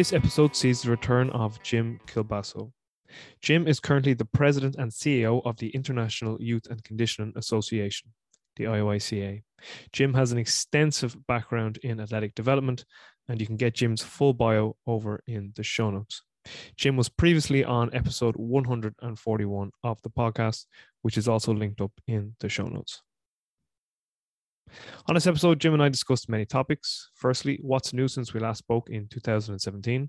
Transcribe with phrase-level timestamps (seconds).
[0.00, 2.72] This episode sees the return of Jim Kielbaso.
[3.42, 8.08] Jim is currently the president and CEO of the International Youth and Conditioning Association,
[8.56, 9.42] the IYCA.
[9.92, 12.86] Jim has an extensive background in athletic development,
[13.28, 16.22] and you can get Jim's full bio over in the show notes.
[16.78, 20.64] Jim was previously on episode 141 of the podcast,
[21.02, 23.02] which is also linked up in the show notes.
[25.06, 27.10] On this episode, Jim and I discussed many topics.
[27.14, 30.08] Firstly, what's new since we last spoke in 2017?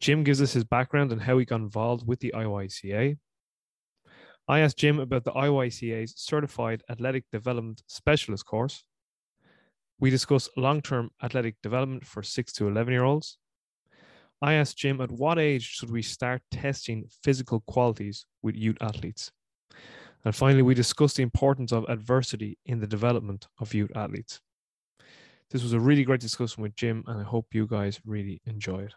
[0.00, 3.16] Jim gives us his background and how he got involved with the IYCA.
[4.48, 8.84] I asked Jim about the IYCA's Certified Athletic Development Specialist course.
[10.00, 13.38] We discuss long term athletic development for 6 to 11 year olds.
[14.40, 19.30] I asked Jim at what age should we start testing physical qualities with youth athletes?
[20.24, 24.40] And finally, we discussed the importance of adversity in the development of youth athletes.
[25.50, 28.84] This was a really great discussion with Jim, and I hope you guys really enjoy
[28.84, 28.94] it.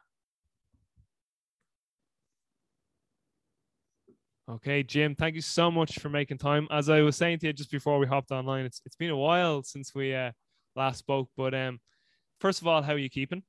[4.48, 6.68] Okay, Jim, thank you so much for making time.
[6.70, 9.18] As I was saying to you just before we hopped online, it's it's been a
[9.18, 10.32] while since we uh,
[10.76, 11.30] last spoke.
[11.36, 11.80] But um,
[12.40, 13.42] first of all, how are you keeping?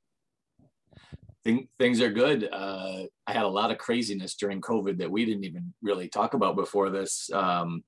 [1.79, 2.49] Things are good.
[2.53, 6.35] Uh, I had a lot of craziness during COVID that we didn't even really talk
[6.35, 7.31] about before this.
[7.33, 7.85] Um,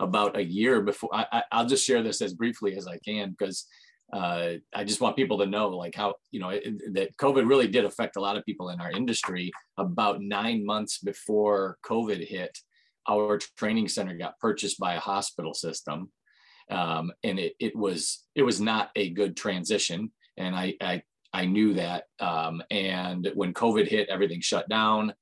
[0.00, 3.66] about a year before, I, will just share this as briefly as I can because
[4.12, 7.68] uh, I just want people to know like how you know it, that COVID really
[7.68, 9.50] did affect a lot of people in our industry.
[9.76, 12.56] About nine months before COVID hit,
[13.08, 16.10] our training center got purchased by a hospital system,
[16.70, 20.12] um, and it, it was it was not a good transition.
[20.38, 21.02] And I, I
[21.32, 22.04] I knew that.
[22.20, 25.14] Um, and when COVID hit, everything shut down.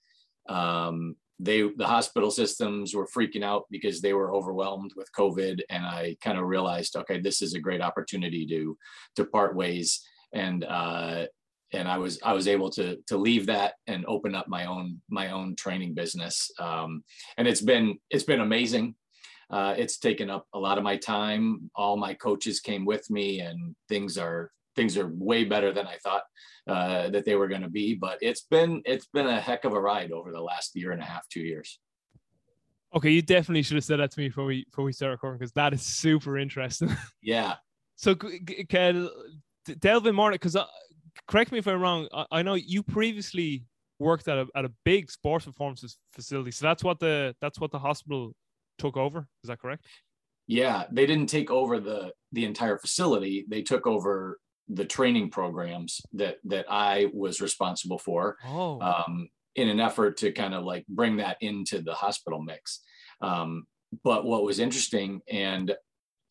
[0.49, 5.85] Um, they the hospital systems were freaking out because they were overwhelmed with COVID, and
[5.85, 8.79] I kind of realized, okay, this is a great opportunity to
[9.17, 10.03] to part ways.
[10.33, 11.27] And uh,
[11.73, 15.03] and I was I was able to to leave that and open up my own
[15.11, 16.51] my own training business.
[16.59, 17.05] Um,
[17.37, 18.95] and it's been it's been amazing.
[19.51, 21.71] Uh, it's taken up a lot of my time.
[21.75, 25.97] All my coaches came with me, and things are things are way better than I
[25.97, 26.23] thought
[26.69, 27.95] uh, that they were going to be.
[27.95, 31.03] But it's been it's been a heck of a ride over the last year and
[31.03, 31.81] a half, two years.
[32.95, 35.39] Okay, you definitely should have said that to me before we before we start recording
[35.39, 36.91] because that is super interesting.
[37.23, 37.55] Yeah.
[37.97, 39.09] so, can
[39.81, 40.67] delve in more because uh,
[41.27, 42.09] correct me if I'm wrong.
[42.13, 43.65] I, I know you previously
[43.99, 47.73] worked at a at a big sports performances facility, so that's what the that's what
[47.73, 48.33] the hospital
[48.79, 49.27] took over.
[49.43, 49.85] Is that correct?
[50.47, 53.45] Yeah, they didn't take over the the entire facility.
[53.49, 58.81] They took over the training programs that that I was responsible for oh.
[58.81, 62.81] um, in an effort to kind of like bring that into the hospital mix.
[63.21, 63.67] Um,
[64.03, 65.75] but what was interesting and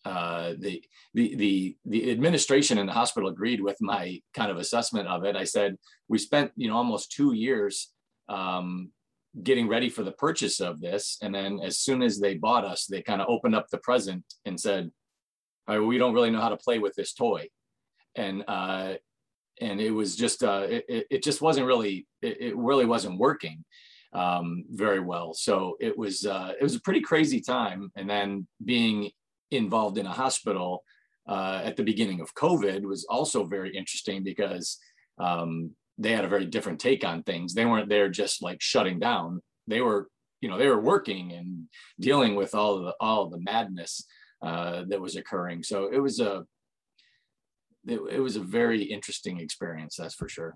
[0.06, 0.84] uh, the,
[1.16, 5.36] the the the administration in the hospital agreed with my kind of assessment of it.
[5.36, 7.92] I said we spent you know almost two years
[8.30, 8.92] um,
[9.42, 12.86] getting ready for the purchase of this, and then as soon as they bought us,
[12.86, 14.92] they kind of opened up the present and said,
[15.68, 17.48] right, "We don't really know how to play with this toy."
[18.16, 18.94] And uh,
[19.62, 23.64] and it was just uh, it, it just wasn't really it, it really wasn't working
[24.14, 25.34] um, very well.
[25.34, 29.12] So it was uh, it was a pretty crazy time, and then being
[29.52, 30.84] involved in a hospital
[31.28, 34.78] uh, at the beginning of COVID was also very interesting because
[35.18, 37.54] um, they had a very different take on things.
[37.54, 39.42] They weren't there just like shutting down.
[39.68, 40.08] They were
[40.42, 41.68] you know they were working and
[42.00, 44.06] dealing with all the all the madness
[44.42, 45.64] uh, that was occurring.
[45.64, 46.46] So it was a
[47.88, 49.96] it, it was a very interesting experience.
[49.98, 50.56] That's for sure.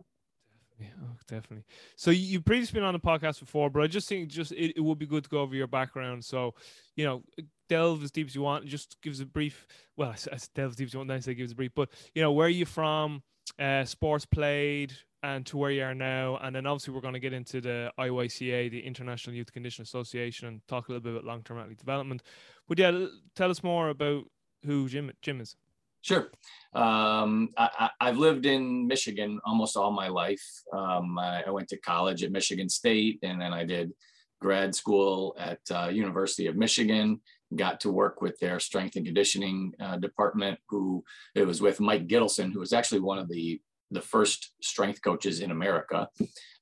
[0.80, 1.04] Definitely.
[1.04, 1.66] Oh, definitely.
[1.98, 4.82] So you've previously been on the podcast before, but I just think just it, it
[4.82, 6.24] would be good to go over your background.
[6.24, 6.56] So,
[6.96, 7.24] you know,
[7.68, 8.66] delve as deep as you want.
[8.66, 9.68] Just give us a brief.
[9.98, 11.24] Well, I, delve as deep as you want.
[11.24, 11.72] Say give us a brief.
[11.76, 13.24] But you know, where are you from?
[13.60, 14.94] Uh, sports played,
[15.24, 16.38] and to where you are now.
[16.42, 20.48] And then obviously we're going to get into the IYCA, the International Youth Condition Association,
[20.48, 22.24] and talk a little bit about long-term athlete development.
[22.68, 24.26] But yeah, tell us more about
[24.66, 25.56] who Jim Jim is.
[26.02, 26.32] Sure.
[26.74, 30.44] Um, I, have lived in Michigan almost all my life.
[30.72, 33.92] Um, I, I, went to college at Michigan State, and then I did
[34.40, 37.22] grad school at uh, University of Michigan.
[37.56, 40.60] Got to work with their strength and conditioning uh, department.
[40.70, 41.04] Who
[41.34, 43.60] it was with Mike Gittleson, who was actually one of the
[43.92, 46.08] the first strength coaches in America.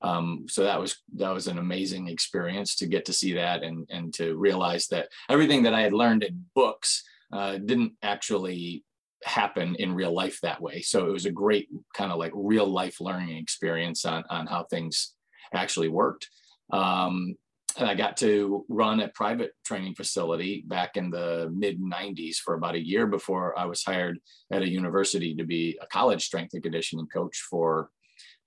[0.02, 3.86] Um, so that was that was an amazing experience to get to see that and
[3.90, 7.04] and to realize that everything that I had learned in books
[7.34, 8.86] uh, didn't actually
[9.24, 10.82] happen in real life that way.
[10.82, 14.66] So it was a great kind of like real life learning experience on, on how
[14.66, 15.14] things
[15.54, 16.28] actually worked.
[16.72, 17.36] Um,
[17.78, 22.56] and I got to run a private training facility back in the mid 90s for
[22.56, 24.20] about a year before I was hired
[24.52, 27.90] at a university to be a college strength and conditioning coach for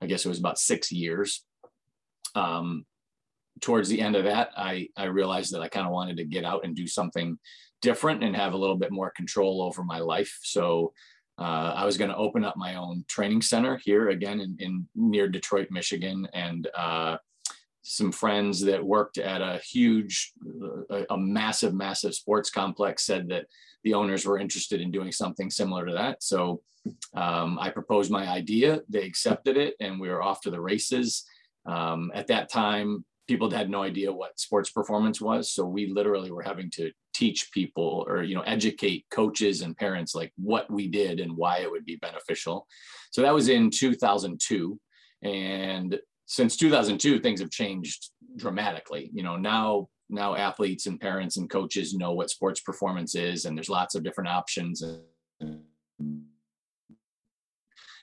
[0.03, 1.45] I guess it was about six years.
[2.35, 2.87] Um,
[3.61, 6.45] towards the end of that, I, I realized that I kind of wanted to get
[6.45, 7.39] out and do something
[7.83, 10.39] different and have a little bit more control over my life.
[10.43, 10.93] So
[11.39, 14.89] uh, I was going to open up my own training center here again in, in
[14.95, 17.17] near Detroit, Michigan, and uh,
[17.83, 20.33] some friends that worked at a huge,
[20.91, 23.47] a, a, massive, massive sports complex said that
[23.85, 26.23] the owners were interested in doing something similar to that.
[26.23, 26.61] So
[27.15, 28.83] um, I proposed my idea.
[28.89, 31.25] They accepted it, and we were off to the races.
[31.65, 36.31] Um, at that time, people had no idea what sports performance was, so we literally
[36.31, 40.89] were having to teach people or you know educate coaches and parents like what we
[40.89, 42.67] did and why it would be beneficial.
[43.11, 44.81] So that was in 2002,
[45.23, 49.11] and since 2002 things have changed dramatically.
[49.13, 53.57] You know now now athletes and parents and coaches know what sports performance is and
[53.57, 54.83] there's lots of different options.
[54.83, 55.63] And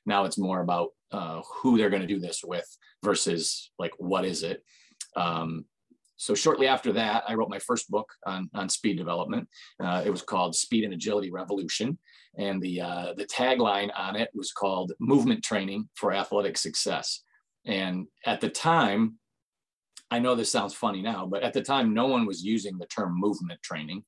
[0.06, 2.66] now it's more about uh, who they're going to do this with
[3.04, 4.64] versus like what is it?
[5.16, 5.66] Um,
[6.18, 9.48] so shortly after that i wrote my first book on, on speed development.
[9.84, 11.98] Uh, it was called speed and agility revolution.
[12.38, 17.24] And the uh, the tagline on it was called movement training for athletic success.
[17.66, 19.16] And at the time,
[20.10, 22.86] I know this sounds funny now, but at the time, no one was using the
[22.86, 24.04] term movement training.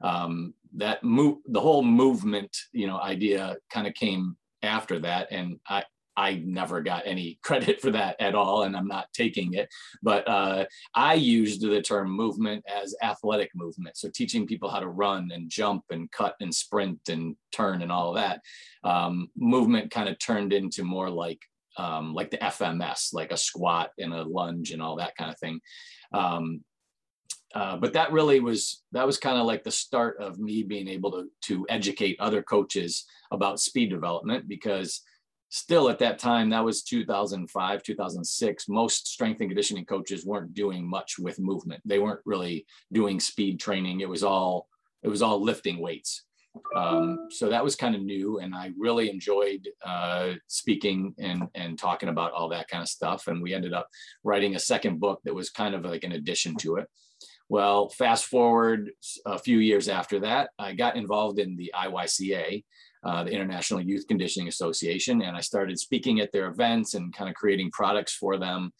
[0.00, 5.58] Um, that move, the whole movement, you know, idea kind of came after that, and
[5.68, 5.82] I,
[6.16, 9.68] I never got any credit for that at all, and I'm not taking it.
[10.02, 13.96] But uh, I used the term movement as athletic movement.
[13.96, 17.92] So teaching people how to run and jump and cut and sprint and turn and
[17.92, 18.40] all that.
[18.84, 21.40] Um, movement kind of turned into more like
[21.78, 25.38] um, like the FMS, like a squat and a lunge and all that kind of
[25.38, 25.60] thing.
[26.12, 26.62] Um,
[27.54, 30.88] uh, but that really was that was kind of like the start of me being
[30.88, 35.02] able to to educate other coaches about speed development because
[35.54, 40.88] still at that time that was 2005 2006 most strength and conditioning coaches weren't doing
[40.88, 44.66] much with movement they weren't really doing speed training it was all
[45.02, 46.24] it was all lifting weights
[46.76, 51.78] um, so that was kind of new, and I really enjoyed uh, speaking and and
[51.78, 53.26] talking about all that kind of stuff.
[53.26, 53.88] And we ended up
[54.22, 56.88] writing a second book that was kind of like an addition to it.
[57.48, 58.90] Well, fast forward
[59.24, 62.64] a few years after that, I got involved in the IYCA,
[63.04, 67.28] uh, the International Youth Conditioning Association, and I started speaking at their events and kind
[67.28, 68.72] of creating products for them.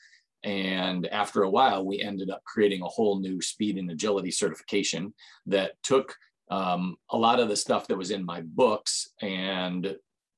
[0.45, 5.15] And after a while, we ended up creating a whole new speed and agility certification
[5.47, 6.15] that took
[6.51, 9.97] um, a lot of the stuff that was in my books and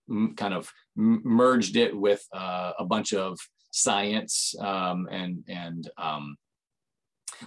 [0.09, 3.39] m- kind of m- merged it with uh, a bunch of
[3.71, 6.37] science um, and and um,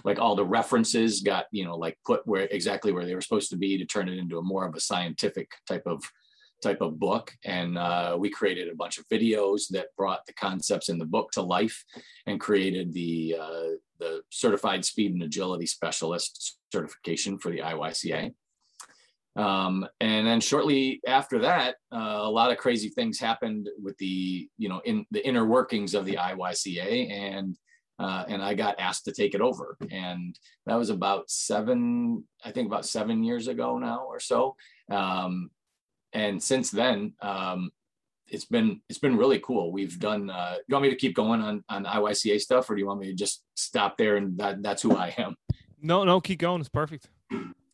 [0.04, 3.50] like all the references got you know like put where exactly where they were supposed
[3.50, 6.02] to be to turn it into a more of a scientific type of
[6.62, 10.88] type of book and uh, we created a bunch of videos that brought the concepts
[10.88, 11.84] in the book to life
[12.26, 13.68] and created the uh,
[14.00, 18.32] the certified speed and agility specialist certification for the IYCA
[19.38, 24.48] um, and then shortly after that, uh, a lot of crazy things happened with the,
[24.58, 27.56] you know, in the inner workings of the IYCA, and
[28.00, 32.52] uh, and I got asked to take it over, and that was about seven, I
[32.52, 34.54] think about seven years ago now or so.
[34.90, 35.50] Um,
[36.12, 37.70] and since then, um,
[38.26, 39.72] it's been it's been really cool.
[39.72, 40.30] We've done.
[40.30, 43.00] Uh, you want me to keep going on on IYCA stuff, or do you want
[43.00, 45.34] me to just stop there and that that's who I am?
[45.80, 46.60] No, no, keep going.
[46.60, 47.08] It's perfect.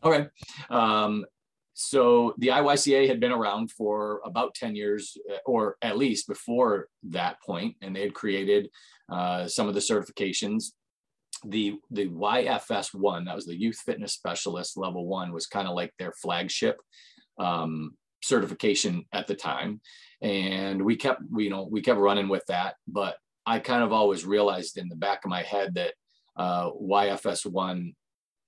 [0.02, 0.28] Okay.
[0.68, 1.24] Um,
[1.72, 6.88] so the IYCA had been around for about 10 years, uh, or at least before
[7.04, 8.70] that point, and they had created
[9.10, 10.72] uh, some of the certifications.
[11.46, 15.74] The the YFS one, that was the Youth Fitness Specialist Level One, was kind of
[15.74, 16.80] like their flagship
[17.38, 19.80] um, certification at the time,
[20.22, 22.74] and we kept you know we kept running with that.
[22.88, 23.16] But
[23.46, 25.94] I kind of always realized in the back of my head that
[26.36, 27.94] uh, YFS one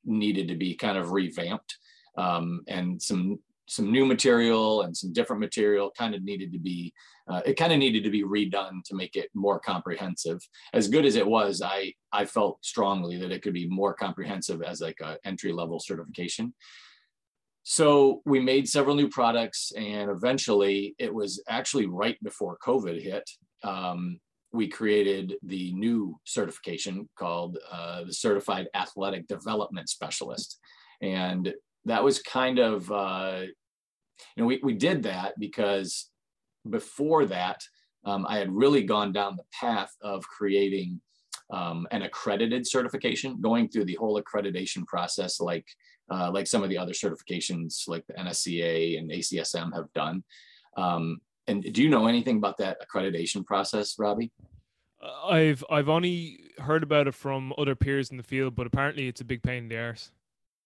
[0.05, 1.77] needed to be kind of revamped.
[2.17, 6.93] Um, and some some new material and some different material kind of needed to be
[7.29, 10.39] uh, it kind of needed to be redone to make it more comprehensive.
[10.73, 14.63] As good as it was i i felt strongly that it could be more comprehensive
[14.63, 16.55] as like a entry level certification
[17.69, 23.29] so we made several new products and eventually it was actually right before covid hit
[23.65, 24.21] um,
[24.53, 30.59] we created the new certification called uh, the certified athletic development specialist.
[31.03, 31.53] And
[31.85, 33.43] that was kind of uh,
[34.35, 36.11] you know we, we did that because
[36.69, 37.61] before that
[38.05, 41.01] um, i had really gone down the path of creating
[41.51, 45.67] um, an accredited certification going through the whole accreditation process like
[46.11, 50.23] uh, like some of the other certifications like the nsca and acsm have done
[50.77, 54.33] um, and do you know anything about that accreditation process, Robbie?
[55.25, 59.21] I've I've only heard about it from other peers in the field, but apparently it's
[59.21, 60.11] a big pain in the ass.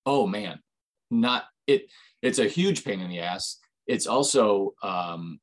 [0.06, 0.60] Oh man,
[1.10, 1.90] not it.
[2.22, 3.58] It's a huge pain in the ass.
[3.86, 5.40] It's also um,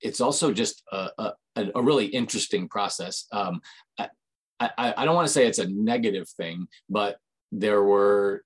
[0.00, 1.32] it's also just a, a,
[1.74, 3.26] a really interesting process.
[3.30, 3.60] Um,
[4.78, 7.16] I, I, don't want to say it's a negative thing, but
[7.50, 8.42] there were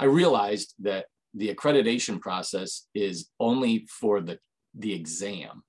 [0.00, 4.38] I realized that the accreditation process is only for the
[4.74, 5.62] the exam.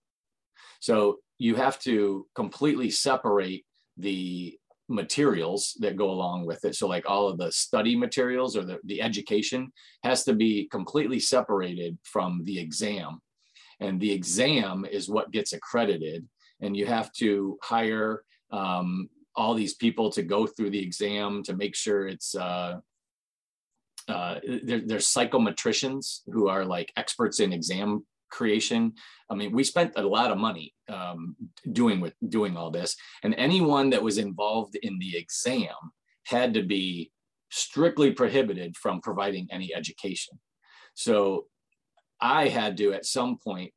[0.80, 3.66] So you have to completely separate
[3.98, 4.58] the
[4.90, 6.76] materials that go along with it.
[6.76, 9.72] So like all of the study materials or the, the education
[10.04, 13.20] has to be completely separated from the exam.
[13.80, 16.26] And the exam is what gets accredited.
[16.62, 21.56] And you have to hire um, all these people to go through the exam to
[21.56, 22.80] make sure it's uh,
[24.10, 28.94] uh, there, there's psychometricians who are like experts in exam creation.
[29.30, 31.36] I mean, we spent a lot of money um,
[31.72, 35.76] doing with doing all this, and anyone that was involved in the exam
[36.26, 37.12] had to be
[37.50, 40.40] strictly prohibited from providing any education.
[40.94, 41.46] So
[42.20, 43.72] I had to at some point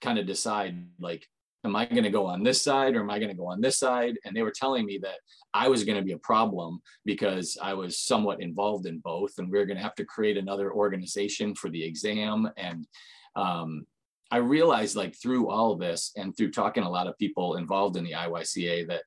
[0.00, 1.26] kind of decide like
[1.66, 3.60] am I going to go on this side or am I going to go on
[3.60, 4.16] this side?
[4.24, 5.18] And they were telling me that
[5.52, 9.50] I was going to be a problem because I was somewhat involved in both, and
[9.50, 12.48] we are going to have to create another organization for the exam.
[12.56, 12.86] And
[13.34, 13.86] um,
[14.30, 17.56] I realized, like through all of this, and through talking to a lot of people
[17.56, 19.02] involved in the IYCA, that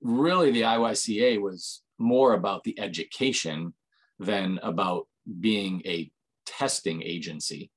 [0.00, 3.74] really the IYCA was more about the education
[4.18, 5.06] than about
[5.40, 6.10] being a
[6.46, 7.70] testing agency.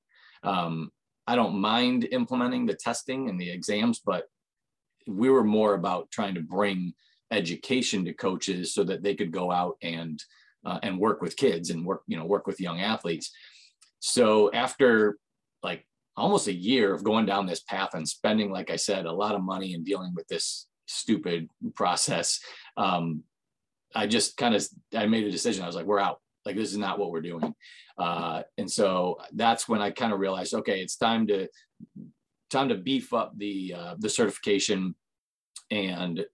[0.44, 0.92] Um,
[1.28, 4.26] I don't mind implementing the testing and the exams, but
[5.08, 6.94] we were more about trying to bring
[7.32, 10.22] education to coaches so that they could go out and
[10.66, 13.32] uh, and work with kids and work you know work with young athletes.
[14.00, 15.18] So after
[15.62, 19.12] like almost a year of going down this path and spending, like I said, a
[19.12, 22.40] lot of money and dealing with this stupid process,
[22.78, 23.24] um,
[23.96, 24.66] I just kind of
[24.96, 25.64] I made a decision.
[25.64, 26.20] I was like, we're out.
[26.46, 27.54] Like this is not what we're doing.
[27.98, 31.48] Uh, and so that's when I kind of realized, okay, it's time to
[32.50, 34.96] time to beef up the uh, the certification
[35.72, 36.26] and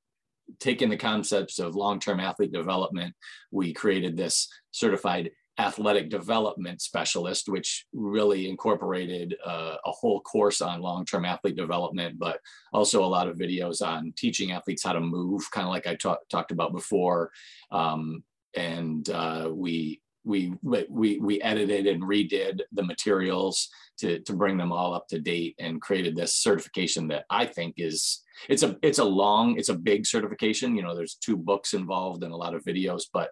[0.60, 3.14] taking the concepts of long-term athlete development.
[3.52, 10.82] We created this certified athletic development specialist, which really incorporated uh, a whole course on
[10.82, 12.40] long-term athlete development, but
[12.72, 15.96] also a lot of videos on teaching athletes how to move, kind of like I
[15.96, 17.32] ta- talked about before.
[17.72, 18.24] Um,
[18.56, 20.54] and uh, we we
[20.90, 25.56] we we edited and redid the materials to to bring them all up to date
[25.60, 29.76] and created this certification that I think is it's a it's a long it's a
[29.76, 30.76] big certification.
[30.76, 33.32] You know there's two books involved and a lot of videos but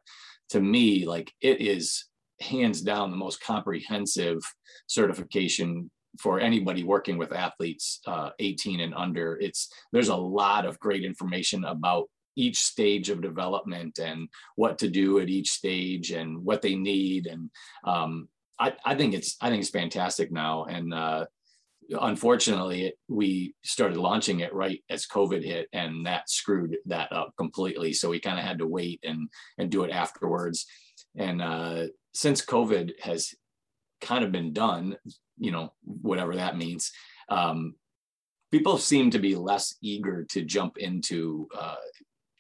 [0.49, 2.05] to me like it is
[2.39, 4.39] hands down the most comprehensive
[4.87, 9.37] certification for anybody working with athletes uh, 18 and under.
[9.39, 14.89] It's there's a lot of great information about each stage of development and what to
[14.89, 17.27] do at each stage and what they need.
[17.27, 17.49] And
[17.83, 18.29] um,
[18.59, 20.65] I, I, think it's I think it's fantastic now.
[20.65, 21.25] And uh,
[21.99, 27.33] unfortunately, it, we started launching it right as COVID hit, and that screwed that up
[27.37, 27.91] completely.
[27.93, 30.65] So we kind of had to wait and and do it afterwards.
[31.15, 33.33] And uh, since COVID has
[33.99, 34.95] kind of been done,
[35.39, 36.91] you know, whatever that means.
[37.29, 37.75] Um,
[38.51, 41.75] people seem to be less eager to jump into uh,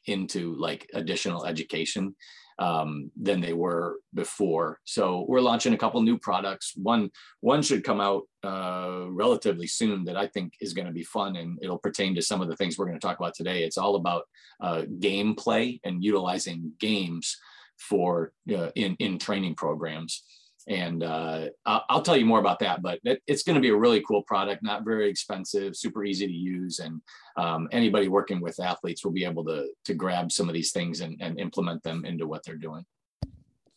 [0.07, 2.15] into like additional education
[2.59, 4.79] um, than they were before.
[4.83, 6.73] So we're launching a couple new products.
[6.75, 7.11] One
[7.41, 11.35] one should come out uh, relatively soon that I think is going to be fun
[11.35, 13.63] and it'll pertain to some of the things we're going to talk about today.
[13.63, 14.23] It's all about
[14.61, 17.37] uh, gameplay and utilizing games
[17.77, 20.23] for uh, in in training programs
[20.67, 22.81] and uh, I'll, tell you more about that.
[22.81, 26.33] But it's going to be a really cool product, not very expensive, super easy to
[26.33, 27.01] use, and
[27.37, 31.01] um, anybody working with athletes will be able to to grab some of these things
[31.01, 32.85] and, and implement them into what they're doing.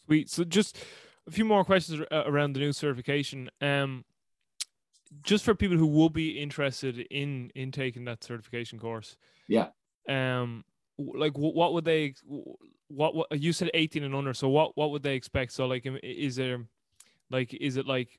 [0.06, 0.30] Sweet.
[0.30, 0.78] So just
[1.28, 3.50] a few more questions around the new certification.
[3.61, 4.04] Um,
[5.23, 9.16] just for people who will be interested in in taking that certification course.
[9.47, 9.68] Yeah.
[10.09, 10.64] Um,
[10.99, 12.14] like what would they
[12.88, 15.87] what, what you said 18 and under so what what would they expect so like
[16.02, 16.59] is there
[17.30, 18.18] like, is it like,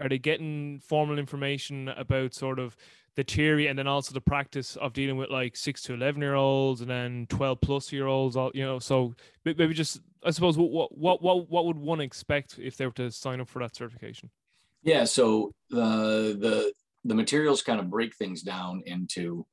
[0.00, 2.76] are they getting formal information about sort of
[3.16, 6.34] the theory and then also the practice of dealing with like six to 11 year
[6.34, 9.14] olds and then 12 plus year olds, all, you know, so
[9.44, 13.10] maybe just, I suppose, what, what, what, what would one expect if they were to
[13.10, 14.30] sign up for that certification?
[14.82, 15.04] Yeah.
[15.04, 16.72] So the, the,
[17.04, 19.44] the materials kind of break things down into,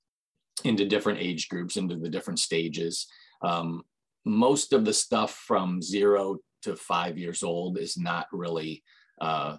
[0.63, 3.07] into different age groups, into the different stages.
[3.41, 3.83] Um,
[4.25, 8.83] most of the stuff from zero to five years old is not really
[9.21, 9.57] uh,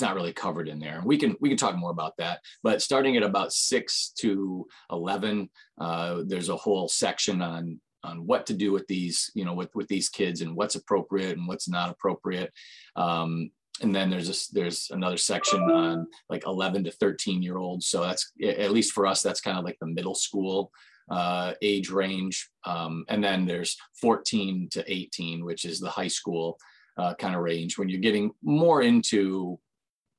[0.00, 1.02] not really covered in there.
[1.04, 2.40] We can we can talk more about that.
[2.62, 5.48] But starting at about six to eleven,
[5.80, 9.74] uh, there's a whole section on on what to do with these, you know, with
[9.74, 12.52] with these kids and what's appropriate and what's not appropriate.
[12.96, 13.50] Um,
[13.80, 17.86] and then there's a, there's another section on like 11 to 13 year olds.
[17.86, 20.72] So that's at least for us, that's kind of like the middle school
[21.10, 22.48] uh, age range.
[22.64, 26.58] Um, and then there's 14 to 18, which is the high school
[26.96, 27.78] uh, kind of range.
[27.78, 29.58] When you're getting more into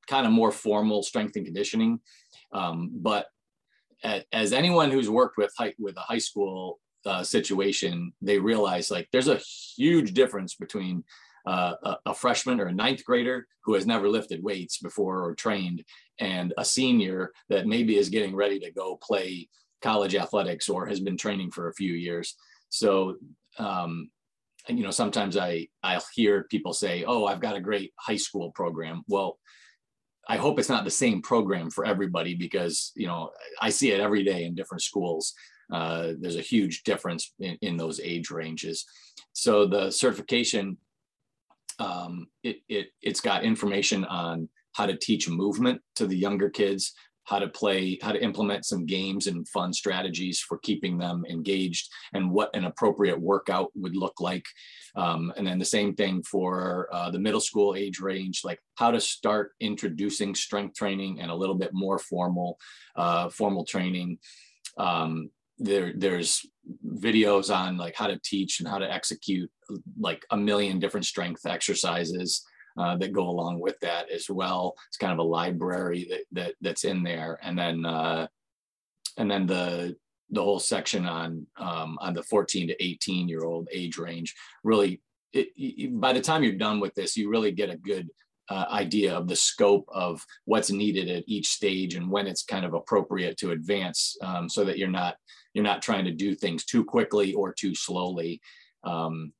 [0.06, 2.00] kind of more formal strength and conditioning,
[2.52, 3.26] um, but
[4.32, 9.08] as anyone who's worked with high, with a high school uh, situation, they realize like
[9.12, 9.40] there's a
[9.76, 11.04] huge difference between
[11.46, 15.34] uh, a, a, freshman or a ninth grader who has never lifted weights before or
[15.34, 15.82] trained,
[16.18, 19.48] and a senior that maybe is getting ready to go play
[19.82, 22.36] college athletics or has been training for a few years.
[22.68, 23.16] So,
[23.58, 24.10] um,
[24.68, 28.16] and, you know, sometimes I I'll hear people say, "Oh, I've got a great high
[28.16, 29.38] school program." Well,
[30.28, 34.00] I hope it's not the same program for everybody because you know I see it
[34.00, 35.34] every day in different schools.
[35.72, 38.84] Uh, there's a huge difference in, in those age ranges.
[39.32, 40.76] So the certification,
[41.78, 46.92] um, it, it it's got information on how to teach movement to the younger kids,
[47.30, 51.88] how to play, how to implement some games and fun strategies for keeping them engaged,
[52.12, 54.44] and what an appropriate workout would look like.
[54.96, 58.90] Um, and then the same thing for uh, the middle school age range, like how
[58.90, 62.58] to start introducing strength training and a little bit more formal,
[62.96, 64.18] uh, formal training.
[64.76, 66.44] Um, there, there's
[66.84, 69.48] videos on like how to teach and how to execute
[70.00, 72.44] like a million different strength exercises
[72.76, 74.74] uh, that go along with that as well.
[74.88, 78.26] It's kind of a library that, that that's in there, and then uh,
[79.16, 79.96] and then the
[80.30, 85.00] the whole section on um, on the 14 to 18 year old age range really
[85.32, 88.08] it, it, by the time you're done with this you really get a good
[88.48, 92.64] uh, idea of the scope of what's needed at each stage and when it's kind
[92.64, 95.16] of appropriate to advance um, so that you're not
[95.54, 98.40] you're not trying to do things too quickly or too slowly
[98.84, 99.32] um,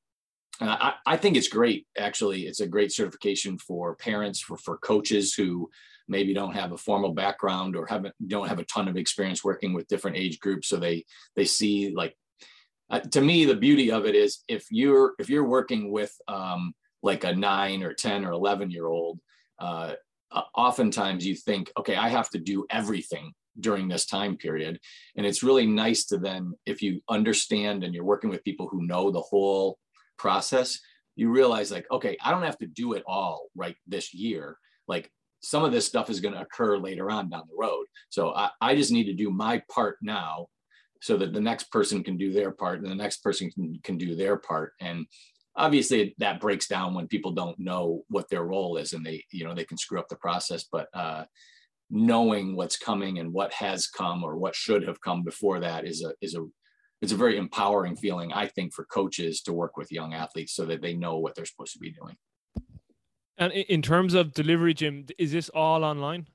[0.61, 1.87] I, I think it's great.
[1.97, 5.71] Actually, it's a great certification for parents, for for coaches who
[6.09, 9.73] maybe don't have a formal background or haven't don't have a ton of experience working
[9.73, 10.69] with different age groups.
[10.69, 11.05] So they
[11.37, 12.15] they see like
[12.91, 16.75] uh, to me the beauty of it is if you're if you're working with um,
[17.03, 19.21] like a nine or ten or eleven year old.
[19.59, 19.95] Uh,
[20.55, 24.79] oftentimes you think, okay, I have to do everything during this time period.
[25.17, 28.87] And it's really nice to then, if you understand and you're working with people who
[28.87, 29.79] know the whole
[30.21, 30.79] process,
[31.17, 34.59] you realize like, okay, I don't have to do it all right this year.
[34.87, 37.87] Like some of this stuff is going to occur later on down the road.
[38.11, 40.49] So I, I just need to do my part now
[41.01, 43.97] so that the next person can do their part and the next person can, can
[43.97, 44.75] do their part.
[44.81, 45.07] And
[45.57, 49.45] obviously that breaks down when people don't know what their role is and they, you
[49.45, 51.25] know, they can screw up the process, but uh,
[51.89, 56.05] knowing what's coming and what has come or what should have come before that is
[56.05, 56.45] a, is a
[57.03, 60.67] it's a very empowering feeling, I think, for coaches to work with young athletes so
[60.67, 62.17] that they know what they're supposed to be doing.
[63.39, 66.27] And in terms of delivery, Jim, is this all online?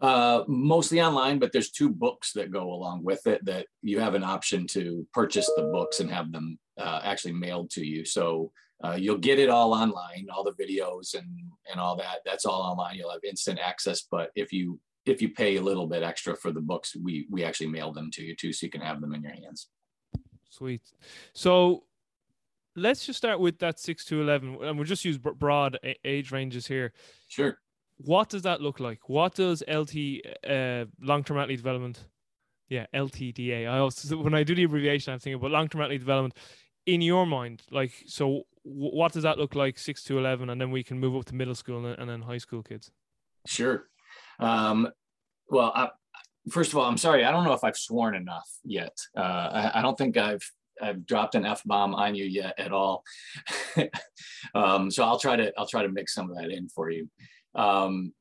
[0.00, 4.14] Uh, mostly online, but there's two books that go along with it that you have
[4.14, 8.04] an option to purchase the books and have them uh, actually mailed to you.
[8.04, 8.52] So
[8.84, 11.26] uh, you'll get it all online, all the videos and
[11.70, 12.20] and all that.
[12.24, 12.94] That's all online.
[12.94, 14.02] You'll have instant access.
[14.08, 14.78] But if you
[15.08, 18.10] if you pay a little bit extra for the books, we we actually mail them
[18.12, 19.68] to you too, so you can have them in your hands.
[20.50, 20.82] Sweet.
[21.32, 21.84] So
[22.76, 26.66] let's just start with that six to eleven, and we'll just use broad age ranges
[26.66, 26.92] here.
[27.28, 27.58] Sure.
[27.98, 29.08] What does that look like?
[29.08, 32.06] What does LT uh, long term athlete development?
[32.68, 33.68] Yeah, LTDA.
[33.68, 36.36] I also when I do the abbreviation, I'm thinking about long term athlete development.
[36.86, 39.78] In your mind, like so, what does that look like?
[39.78, 42.22] Six to eleven, and then we can move up to middle school and, and then
[42.22, 42.90] high school kids.
[43.46, 43.87] Sure.
[44.38, 44.88] Um,
[45.48, 45.88] well, I,
[46.50, 47.24] first of all, I'm sorry.
[47.24, 48.96] I don't know if I've sworn enough yet.
[49.16, 50.42] Uh, I, I, don't think I've
[50.80, 53.04] I've dropped an f bomb on you yet at all.
[54.54, 57.08] um, so I'll try to I'll try to mix some of that in for you.
[57.54, 58.12] Um,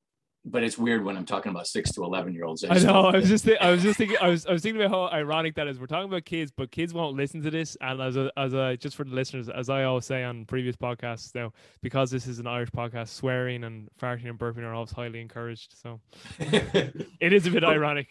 [0.50, 2.64] but it's weird when I'm talking about six to eleven year olds.
[2.64, 3.02] I, I know.
[3.02, 5.16] I was just th- I was just thinking I was I was thinking about how
[5.16, 5.80] ironic that is.
[5.80, 7.78] We're talking about kids, but kids won't listen to this.
[7.82, 10.76] And as a, as a just for the listeners, as I always say on previous
[10.76, 14.92] podcasts, now because this is an Irish podcast, swearing and farting and burping are always
[14.92, 15.76] highly encouraged.
[15.78, 16.00] So
[16.40, 18.08] it is a bit ironic.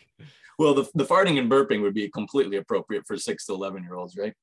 [0.58, 3.94] Well, the the farting and burping would be completely appropriate for six to eleven year
[3.94, 4.34] olds, right?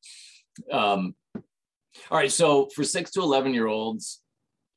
[0.72, 1.16] Um,
[2.10, 2.32] all right.
[2.32, 4.23] So for six to eleven year olds,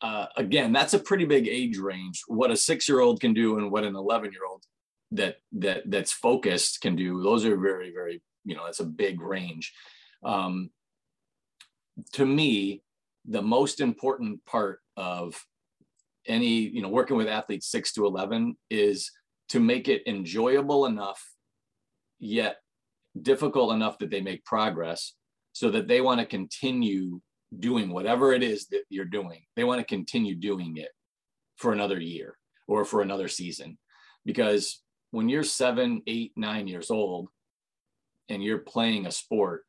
[0.02, 2.22] uh, again, that's a pretty big age range.
[2.26, 4.64] What a six-year-old can do and what an eleven-year-old
[5.12, 7.22] that that that's focused can do.
[7.22, 9.72] Those are very, very, you know, that's a big range.
[10.24, 10.70] Um,
[12.12, 12.82] to me,
[13.24, 15.42] the most important part of
[16.26, 19.10] any you know working with athletes 6 to 11 is
[19.48, 21.22] to make it enjoyable enough
[22.18, 22.56] yet
[23.20, 25.14] difficult enough that they make progress
[25.52, 27.20] so that they want to continue
[27.58, 29.42] doing whatever it is that you're doing.
[29.54, 30.90] They want to continue doing it
[31.56, 33.78] for another year or for another season.
[34.24, 37.28] Because when you're seven eight nine years old
[38.28, 39.62] and you're playing a sport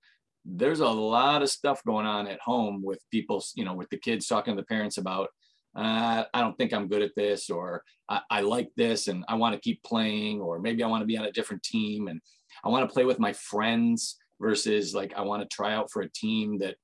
[0.50, 3.98] there's a lot of stuff going on at home with people you know with the
[3.98, 5.30] kids talking to the parents about
[5.78, 9.36] uh, I don't think I'm good at this, or I, I like this and I
[9.36, 12.20] want to keep playing, or maybe I want to be on a different team and
[12.64, 16.02] I want to play with my friends versus like I want to try out for
[16.02, 16.78] a team that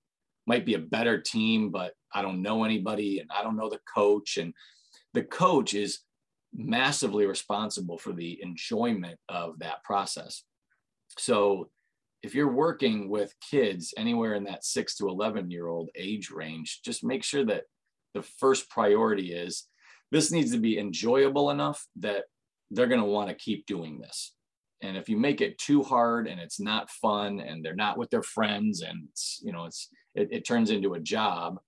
[0.46, 3.80] might be a better team, but I don't know anybody and I don't know the
[3.94, 4.38] coach.
[4.38, 4.54] And
[5.14, 6.00] the coach is
[6.54, 10.44] massively responsible for the enjoyment of that process.
[11.18, 11.70] So
[12.22, 16.82] if you're working with kids anywhere in that six to 11 year old age range,
[16.84, 17.64] just make sure that
[18.14, 19.68] the first priority is
[20.12, 22.26] this needs to be enjoyable enough that
[22.72, 24.34] they're going to want to keep doing this.
[24.82, 28.10] And if you make it too hard and it's not fun and they're not with
[28.10, 31.60] their friends and it's, you know, it's, it, it turns into a job,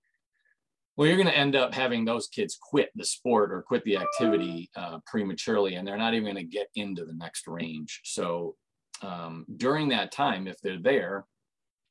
[0.96, 3.98] well, you're going to end up having those kids quit the sport or quit the
[3.98, 8.00] activity uh, prematurely, and they're not even going to get into the next range.
[8.04, 8.56] So
[9.02, 11.26] um, during that time, if they're there,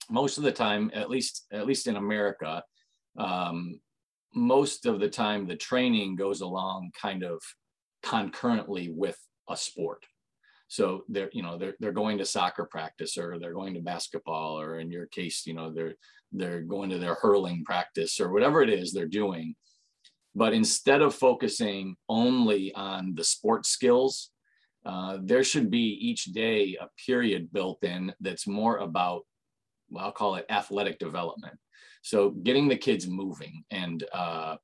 [0.09, 2.63] most of the time, at least at least in America,
[3.17, 3.79] um,
[4.33, 7.41] most of the time the training goes along kind of
[8.03, 9.17] concurrently with
[9.49, 10.03] a sport
[10.67, 14.60] so they're you know they're, they're going to soccer practice or they're going to basketball
[14.60, 15.95] or in your case you know they're
[16.32, 19.56] they're going to their hurling practice or whatever it is they're doing.
[20.38, 24.32] But instead of focusing only on the sports skills
[24.86, 29.23] uh, there should be each day a period built in that's more about
[29.89, 31.58] well, i'll call it athletic development.
[32.01, 34.58] So getting the kids moving and uh,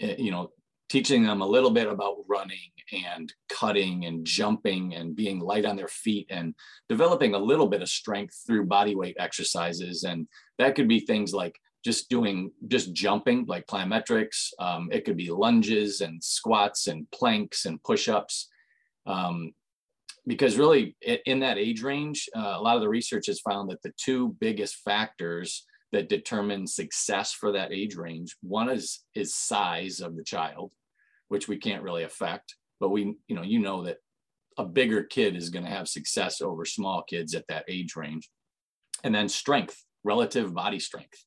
[0.00, 0.50] eh, you know
[0.90, 2.58] teaching them a little bit about running
[3.06, 6.54] and cutting and jumping and being light on their feet and
[6.88, 10.26] developing a little bit of strength through body weight exercises and
[10.58, 15.30] that could be things like just doing just jumping like plyometrics um, it could be
[15.30, 18.48] lunges and squats and planks and push-ups
[19.06, 19.52] um,
[20.26, 23.80] because really in that age range uh, a lot of the research has found that
[23.82, 28.36] the two biggest factors that determine success for that age range.
[28.42, 30.72] One is is size of the child,
[31.30, 33.96] which we can't really affect, but we you know you know that
[34.58, 38.28] a bigger kid is going to have success over small kids at that age range.
[39.02, 41.24] And then strength, relative body strength.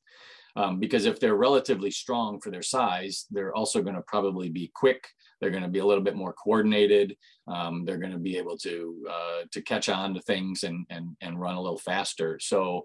[0.56, 4.70] Um, because if they're relatively strong for their size, they're also going to probably be
[4.72, 5.04] quick.
[5.40, 7.16] They're going to be a little bit more coordinated.
[7.48, 11.16] Um, they're going to be able to uh, to catch on to things and and
[11.20, 12.38] and run a little faster.
[12.40, 12.84] So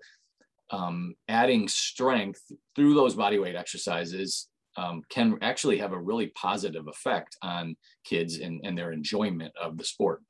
[0.72, 2.42] um, adding strength
[2.76, 4.49] through those body weight exercises
[4.80, 9.78] um, can actually have a really positive effect on kids and, and their enjoyment of
[9.78, 10.22] the sport.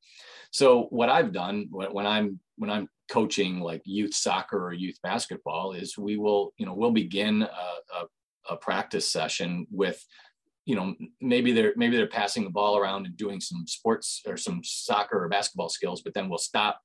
[0.52, 5.74] So what I've done when I'm when I'm coaching like youth soccer or youth basketball
[5.74, 10.04] is we will you know we'll begin a, a, a practice session with
[10.66, 14.38] you know maybe they're maybe they're passing the ball around and doing some sports or
[14.38, 16.80] some soccer or basketball skills but then we'll stop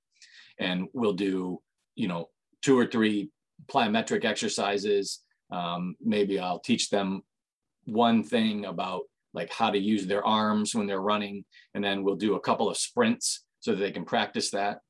[0.59, 1.61] and we'll do
[1.94, 2.29] you know
[2.62, 3.31] two or three
[3.66, 5.20] plyometric exercises.
[5.50, 7.22] Um, maybe I'll teach them
[7.85, 11.44] one thing about like how to use their arms when they're running,
[11.75, 14.81] and then we'll do a couple of sprints so that they can practice that.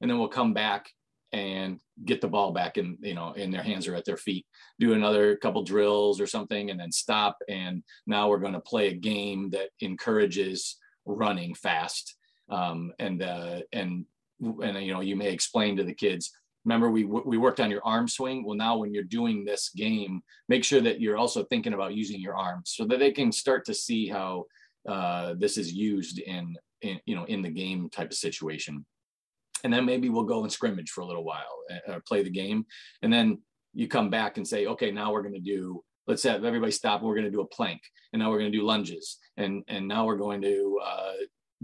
[0.00, 0.90] And then we'll come back
[1.32, 4.46] and get the ball back in you know in their hands or at their feet.
[4.78, 7.36] Do another couple drills or something and then stop.
[7.48, 12.16] And now we're going to play a game that encourages running fast.
[12.48, 14.04] Um, and uh, and
[14.40, 16.30] and you know you may explain to the kids
[16.66, 18.44] remember we we worked on your arm swing.
[18.44, 22.20] Well now when you're doing this game make sure that you're also thinking about using
[22.20, 24.44] your arms so that they can start to see how
[24.88, 28.84] uh, this is used in, in you know in the game type of situation.
[29.64, 31.56] And then maybe we'll go and scrimmage for a little while
[31.88, 32.66] uh, play the game.
[33.02, 33.40] And then
[33.72, 37.02] you come back and say okay now we're going to do let's have everybody stop.
[37.02, 37.80] We're going to do a plank.
[38.12, 39.18] And now we're going to do lunges.
[39.36, 41.12] And and now we're going to uh,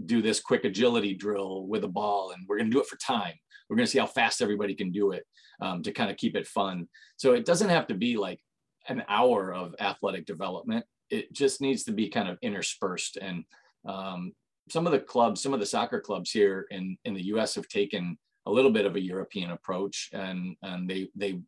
[0.05, 2.31] do this quick agility drill with a ball.
[2.31, 3.35] And we're going to do it for time
[3.69, 5.25] we're going to see how fast everybody can do it
[5.61, 6.87] um, to kind of keep it fun.
[7.17, 8.39] So it doesn't have to be like
[8.87, 10.85] an hour of athletic development.
[11.09, 13.17] It just needs to be kind of interspersed.
[13.17, 13.45] And
[13.87, 14.33] um,
[14.69, 17.67] some of the clubs, some of the soccer clubs here in, in the US have
[17.67, 21.39] taken a little bit of a European approach and, and they, they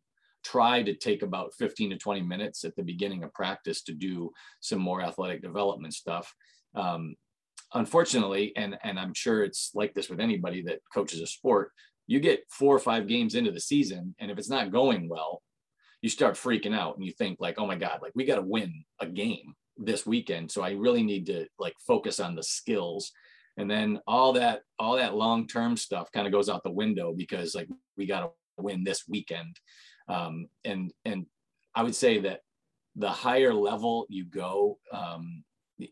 [0.44, 4.30] try to take about 15 to 20 minutes at the beginning of practice to do
[4.60, 6.32] some more athletic development stuff.
[6.74, 7.16] Um,
[7.74, 11.72] unfortunately, and, and I'm sure it's like this with anybody that coaches a sport,
[12.06, 15.42] you get four or five games into the season and if it's not going well
[16.02, 18.42] you start freaking out and you think like oh my god like we got to
[18.42, 20.50] win a game this weekend.
[20.50, 23.12] So i really need to like focus on the skills.
[23.58, 27.14] And then all that all that long term stuff kind of goes out the window
[27.16, 29.56] because like we got to win this weekend.
[30.08, 31.26] Um, and and
[31.74, 32.40] i would say that
[32.94, 35.42] the higher level you go um,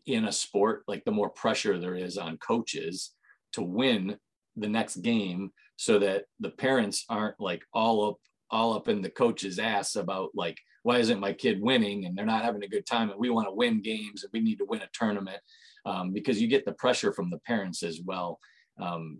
[0.05, 3.11] in a sport like the more pressure there is on coaches
[3.53, 4.17] to win
[4.55, 8.17] the next game so that the parents aren't like all up
[8.51, 12.05] all up in the coach's ass about like why isn't my kid winning?
[12.05, 14.39] And they're not having a good time and we want to win games and we
[14.39, 15.39] need to win a tournament
[15.85, 18.39] um, because you get the pressure from the parents as well
[18.79, 19.19] um,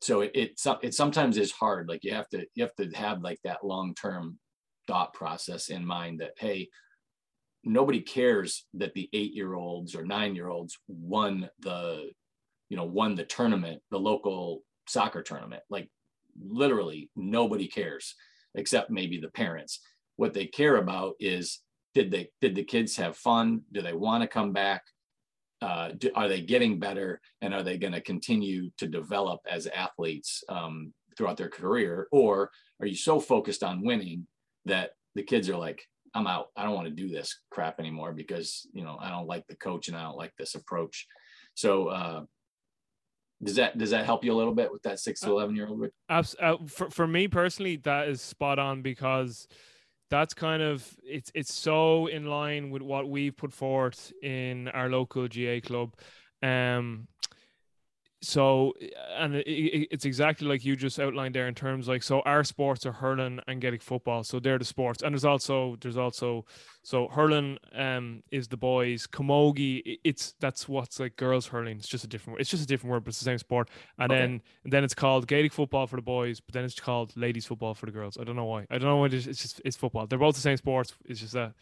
[0.00, 3.22] so it, it, it sometimes is hard like you have to you have to have
[3.22, 4.38] like that long-term
[4.86, 6.68] thought process in mind that hey
[7.64, 12.10] nobody cares that the eight year olds or nine year olds won the
[12.70, 15.62] you know won the tournament the local soccer tournament.
[15.70, 15.88] Like
[16.40, 18.14] literally nobody cares
[18.54, 19.80] except maybe the parents.
[20.16, 21.60] What they care about is
[21.94, 23.62] did they did the kids have fun?
[23.72, 24.82] Do they want to come back?
[25.62, 27.20] Uh, do, are they getting better?
[27.42, 32.08] And are they going to continue to develop as athletes um, throughout their career?
[32.12, 32.50] Or
[32.80, 34.26] are you so focused on winning
[34.64, 35.82] that the kids are like
[36.14, 36.48] i'm out.
[36.56, 39.56] I don't want to do this crap anymore because you know i don't like the
[39.56, 41.06] coach and i don't like this approach.
[41.54, 42.22] So uh,
[43.42, 45.56] does that does that help you a little bit with that six to uh, eleven
[45.56, 45.88] year old?
[46.08, 46.22] Uh,
[46.66, 49.48] for for me personally, that is spot on because
[50.10, 54.88] that's kind of it's it's so in line with what we've put forth in our
[54.90, 55.94] local GAA club.
[56.42, 57.06] Um,
[58.22, 58.74] so
[59.16, 62.44] and it, it, it's exactly like you just outlined there in terms like so our
[62.44, 66.44] sports are hurling and Gaelic football so they're the sports and there's also there's also
[66.82, 72.04] so hurling um is the boys camogie it's that's what's like girls hurling it's just
[72.04, 74.20] a different it's just a different word but it's the same sport and okay.
[74.20, 77.46] then and then it's called Gaelic football for the boys but then it's called ladies
[77.46, 79.76] football for the girls I don't know why I don't know why it's just it's
[79.76, 81.52] football they're both the same sports it's just that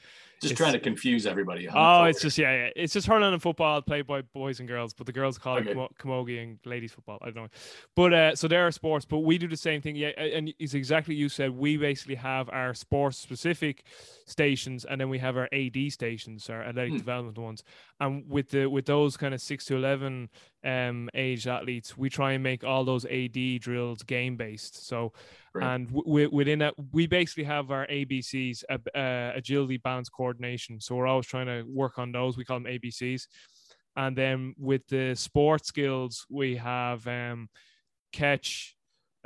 [0.40, 1.68] just trying to confuse everybody.
[1.72, 4.94] Oh, it's just yeah, yeah, it's just hurling and football played by boys and girls,
[4.94, 5.70] but the girls call okay.
[5.70, 7.18] it camogie and ladies football.
[7.22, 7.48] I don't know,
[7.96, 9.96] but uh, so there are sports, but we do the same thing.
[9.96, 11.50] Yeah, and it's exactly you said.
[11.50, 13.84] We basically have our sports specific
[14.26, 16.98] stations, and then we have our AD stations, our athletic hmm.
[16.98, 17.64] development ones.
[18.00, 20.28] And with the with those kind of six to eleven
[20.64, 24.86] um aged athletes, we try and make all those AD drills game based.
[24.86, 25.12] So
[25.60, 30.80] and w- within that, we basically have our ABCs, uh, uh, agility, balance, coordination.
[30.80, 32.36] So we're always trying to work on those.
[32.36, 33.26] We call them ABCs.
[33.96, 37.48] And then with the sport skills, we have um,
[38.12, 38.76] catch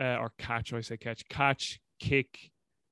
[0.00, 0.72] uh, or catch.
[0.72, 2.50] I say catch, catch, kick,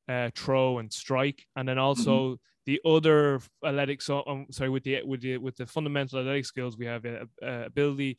[0.08, 1.46] uh, throw, and strike.
[1.56, 2.34] And then also mm-hmm.
[2.70, 4.00] The other athletic.
[4.00, 7.24] So um, sorry, with the with the with the fundamental athletic skills, we have uh,
[7.44, 8.16] uh ability,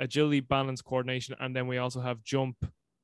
[0.00, 2.56] agility, balance, coordination, and then we also have jump,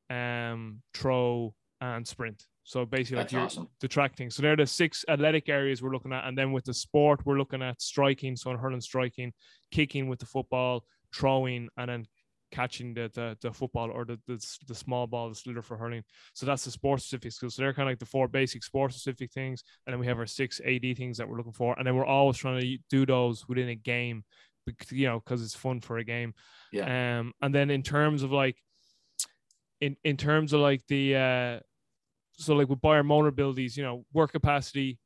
[0.09, 2.42] um, throw, and sprint.
[2.64, 3.68] So basically, like awesome.
[3.83, 4.31] the track thing.
[4.31, 7.38] So they're the six athletic areas we're looking at, and then with the sport, we're
[7.38, 8.35] looking at striking.
[8.35, 9.35] So in hurling, striking,
[9.70, 12.07] kicking with the football, throwing, and then
[12.51, 16.03] catching the the, the football or the, the, the small ball, the sliotar for hurling.
[16.35, 17.55] So that's the sport specific skills.
[17.55, 20.19] So they're kind of like the four basic sport specific things, and then we have
[20.19, 23.07] our six AD things that we're looking for, and then we're always trying to do
[23.07, 24.25] those within a game,
[24.91, 26.35] you know, because it's fun for a game.
[26.73, 27.21] Yeah.
[27.21, 28.57] Um, and then in terms of like
[29.81, 31.61] in in terms of like the uh
[32.33, 34.99] so like with biomotor abilities, you know, work capacity,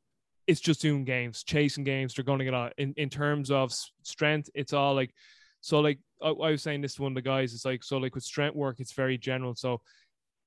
[0.45, 2.13] it's just doing games, chasing games.
[2.13, 2.73] They're going to get out.
[2.77, 5.13] In in terms of strength, it's all like
[5.63, 5.79] so.
[5.79, 7.53] Like I, I, was saying this to one of the guys.
[7.53, 9.55] It's like so like with strength work, it's very general.
[9.55, 9.81] So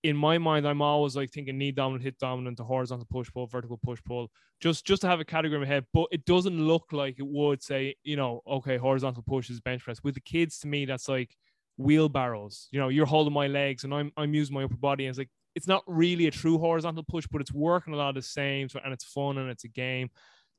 [0.03, 3.47] in my mind, I'm always like thinking knee dominant, hip dominant, the horizontal push pull,
[3.47, 5.85] vertical push pull, just just to have a category in my head.
[5.93, 9.83] But it doesn't look like it would say, you know, okay, horizontal push is bench
[9.83, 10.03] press.
[10.05, 11.35] With the kids, to me, that's like
[11.77, 12.69] wheelbarrows.
[12.71, 15.07] You know, you're holding my legs and I'm I'm using my upper body.
[15.07, 18.11] And it's like it's not really a true horizontal push, but it's working a lot
[18.11, 18.69] of the same.
[18.69, 20.11] So and it's fun and it's a game.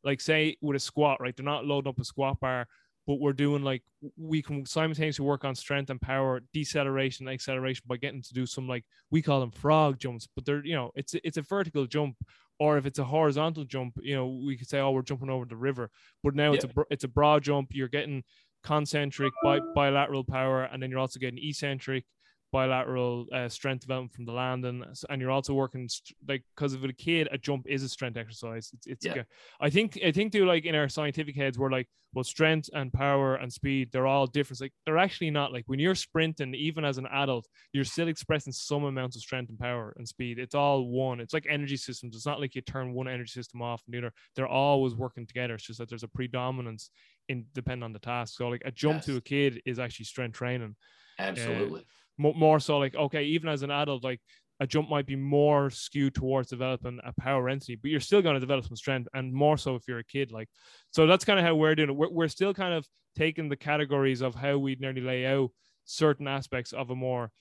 [0.03, 1.35] Like say with a squat, right?
[1.35, 2.67] They're not loading up a squat bar,
[3.07, 3.81] but we're doing like
[4.17, 8.67] we can simultaneously work on strength and power, deceleration, acceleration by getting to do some
[8.67, 12.17] like we call them frog jumps, but they're you know it's it's a vertical jump,
[12.59, 15.45] or if it's a horizontal jump, you know we could say oh we're jumping over
[15.45, 15.89] the river,
[16.21, 16.55] but now yeah.
[16.55, 17.69] it's a it's a broad jump.
[17.71, 18.23] You're getting
[18.63, 22.03] concentric bi- bilateral power, and then you're also getting eccentric
[22.51, 26.73] bilateral uh, strength development from the land, and and you're also working st- like because
[26.73, 28.71] of a kid, a jump is a strength exercise.
[28.73, 29.23] It's, it's yeah.
[29.59, 32.91] I think I think too like in our scientific heads, we're like, well, strength and
[32.91, 34.61] power and speed, they're all different.
[34.61, 35.51] Like they're actually not.
[35.51, 39.49] Like when you're sprinting, even as an adult, you're still expressing some amounts of strength
[39.49, 40.39] and power and speed.
[40.39, 41.19] It's all one.
[41.19, 42.15] It's like energy systems.
[42.15, 44.13] It's not like you turn one energy system off and the other.
[44.35, 45.55] They're always working together.
[45.55, 46.89] It's just that there's a predominance
[47.29, 48.35] in depending on the task.
[48.37, 49.05] So like a jump yes.
[49.05, 50.75] to a kid is actually strength training.
[51.19, 51.81] Absolutely.
[51.81, 51.83] Uh,
[52.17, 54.19] more so like okay even as an adult like
[54.59, 58.33] a jump might be more skewed towards developing a power entity, but you're still going
[58.33, 60.31] to develop some strength, and more so if you're a kid.
[60.31, 60.49] Like,
[60.91, 61.95] so that's kind of how we're doing it.
[61.95, 65.51] We're, we're still kind of taking the categories of how we nearly lay out
[65.85, 67.31] certain aspects of a more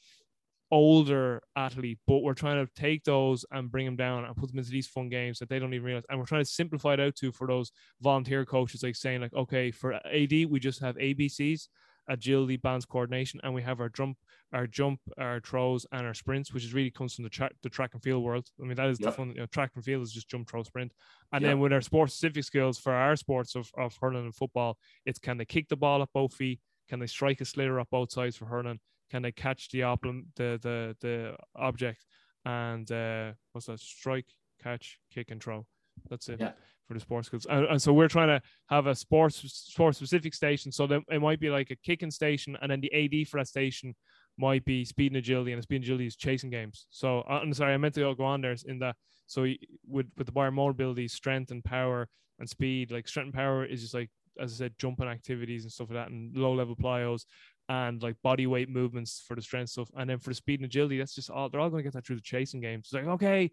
[0.70, 4.58] older athlete, but we're trying to take those and bring them down and put them
[4.58, 6.04] into these fun games that they don't even realize.
[6.10, 9.34] And we're trying to simplify it out to for those volunteer coaches, like saying, like,
[9.34, 11.68] okay, for AD, we just have ABCs,
[12.08, 14.16] agility, balance, coordination, and we have our jump,
[14.52, 17.68] our jump, our throws, and our sprints, which is really comes from the track, the
[17.68, 18.48] track and field world.
[18.60, 19.10] I mean, that is yep.
[19.10, 19.28] the fun.
[19.30, 20.92] You know, track and field is just jump, throw, sprint,
[21.32, 21.50] and yep.
[21.50, 25.18] then with our sports specific skills for our sports of, of hurling and football, it's
[25.18, 28.12] can they kick the ball at both feet, can they strike a sliotar up both
[28.12, 32.04] sides for hurling, can they catch the op- the the the object
[32.46, 33.80] and uh, what's that?
[33.80, 34.28] Strike,
[34.62, 35.66] catch, kick, and throw.
[36.08, 36.40] That's it.
[36.40, 36.52] Yeah.
[36.86, 40.34] For the sports skills, and, and, so we're trying to have a sports sports specific
[40.34, 40.70] station.
[40.70, 43.48] So that it might be like a kicking station, and then the AD for that
[43.48, 43.94] station
[44.38, 46.86] might be speed and agility, and speed and agility is chasing games.
[46.90, 48.96] So uh, I'm sorry, I meant to go on there in that.
[49.26, 49.42] So
[49.88, 53.80] with with the biomotor ability, strength and power and speed, like strength and power is
[53.82, 57.24] just like as I said, jumping activities and stuff like that, and low level plyos
[57.68, 59.90] and like body weight movements for the strength stuff.
[59.96, 61.94] And then for the speed and agility, that's just all they're all going to get
[61.94, 62.86] that through the chasing games.
[62.86, 63.50] It's like, okay,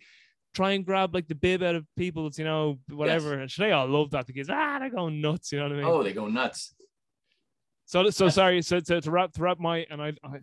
[0.54, 3.40] try and grab like the bib out of people's, you know, whatever.
[3.40, 3.58] Yes.
[3.58, 4.28] And they all love that.
[4.28, 5.86] The kids, ah, they're going nuts, you know what I mean?
[5.86, 6.74] Oh, they go nuts.
[7.86, 8.62] So, so sorry.
[8.62, 10.38] So, to, to wrap, to wrap my, and I, I,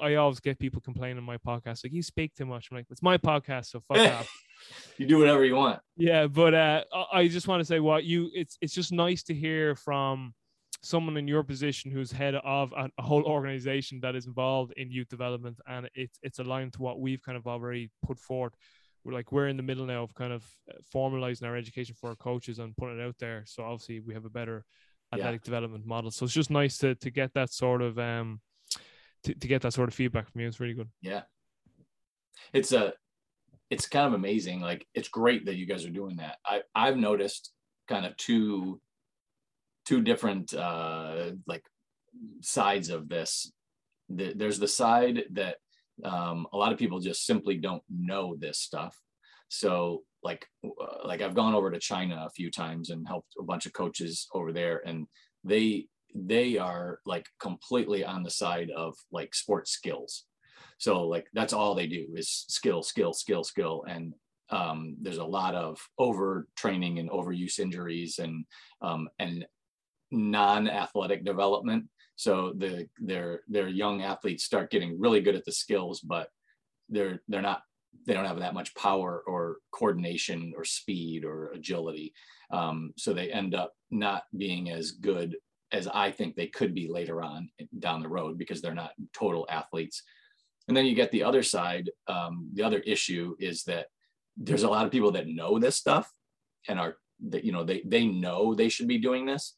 [0.00, 2.68] I always get people complaining on my podcast, like, you speak too much.
[2.70, 4.30] I'm like, it's my podcast, so fuck off.
[4.98, 5.80] You do whatever you want.
[5.96, 6.26] Yeah.
[6.26, 9.74] But uh, I just want to say what you, it's, it's just nice to hear
[9.74, 10.34] from,
[10.84, 14.90] someone in your position who's head of a, a, whole organization that is involved in
[14.90, 18.52] youth development and it's it's aligned to what we've kind of already put forward
[19.04, 22.10] we're like we're in the middle now of kind of uh, formalizing our education for
[22.10, 23.44] our coaches and putting it out there.
[23.46, 24.64] So obviously we have a better
[25.12, 25.44] athletic yeah.
[25.44, 26.10] development model.
[26.10, 28.40] So it's just nice to to get that sort of um
[29.24, 30.48] to, to get that sort of feedback from you.
[30.48, 30.88] It's really good.
[31.00, 31.22] Yeah.
[32.52, 32.94] It's a
[33.70, 34.60] it's kind of amazing.
[34.60, 36.36] Like it's great that you guys are doing that.
[36.44, 37.52] I i've noticed
[37.88, 38.80] kind of two
[39.84, 41.64] two different uh, like
[42.40, 43.52] sides of this.
[44.08, 45.56] The, there's the side that
[46.04, 48.96] um, a lot of people just simply don't know this stuff.
[49.48, 53.42] So like uh, like I've gone over to China a few times and helped a
[53.42, 55.06] bunch of coaches over there, and
[55.44, 60.24] they they are like completely on the side of like sports skills.
[60.78, 64.14] So like that's all they do is skill, skill, skill, skill, and
[64.50, 68.44] um, there's a lot of overtraining and overuse injuries and
[68.80, 69.46] um, and
[70.10, 71.86] non-athletic development.
[72.16, 76.28] So the their their young athletes start getting really good at the skills, but
[76.88, 77.62] they're they're not
[78.06, 82.12] they don't have that much power or coordination or speed or agility.
[82.50, 85.36] Um, so they end up not being as good
[85.72, 87.48] as I think they could be later on
[87.78, 90.02] down the road because they're not total athletes.
[90.68, 91.90] And then you get the other side.
[92.08, 93.86] Um, the other issue is that
[94.36, 96.10] there's a lot of people that know this stuff
[96.68, 96.96] and are
[97.30, 99.56] that you know they they know they should be doing this,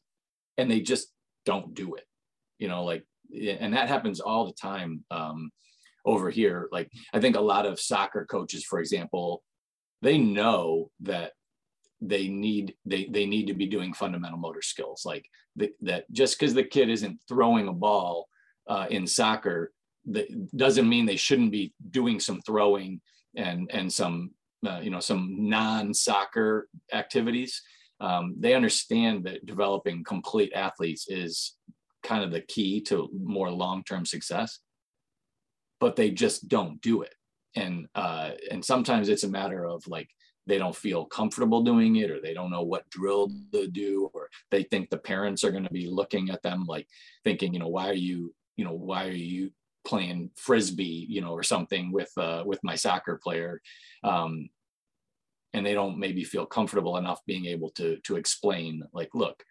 [0.57, 1.07] and they just
[1.45, 2.05] don't do it
[2.59, 5.51] you know like and that happens all the time um,
[6.05, 6.69] over here.
[6.71, 9.43] Like i think a lot of soccer coaches for example
[10.01, 11.31] they know that
[12.01, 15.03] they need they they need to be doing fundamental motor skills.
[15.05, 18.27] Like the, that just because the kid isn't throwing a ball
[18.67, 19.71] uh, in soccer
[20.05, 23.01] that doesn't mean they shouldn't be doing some throwing
[23.35, 24.31] and and some
[24.67, 27.61] uh, you know some non-soccer activities.
[27.99, 31.55] Um, they understand that developing complete athletes is
[32.05, 34.59] kind of the key to more long-term success
[35.79, 37.13] but they just don't do it.
[37.55, 40.09] And uh, and sometimes it's a matter of like
[40.47, 44.29] they don't feel comfortable doing it or they don't know what drill to do or
[44.51, 46.87] they think the parents are going to be looking at them like
[47.23, 49.51] thinking you know why are you you know why are you
[49.85, 53.61] playing frisbee you know or something with uh, with my soccer player?
[54.03, 54.49] Um,
[55.53, 59.43] and they don't maybe feel comfortable enough being able to to explain like look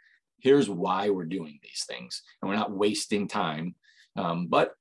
[0.44, 3.74] here's why we're doing these things and we're not wasting time.
[4.14, 4.74] Um, but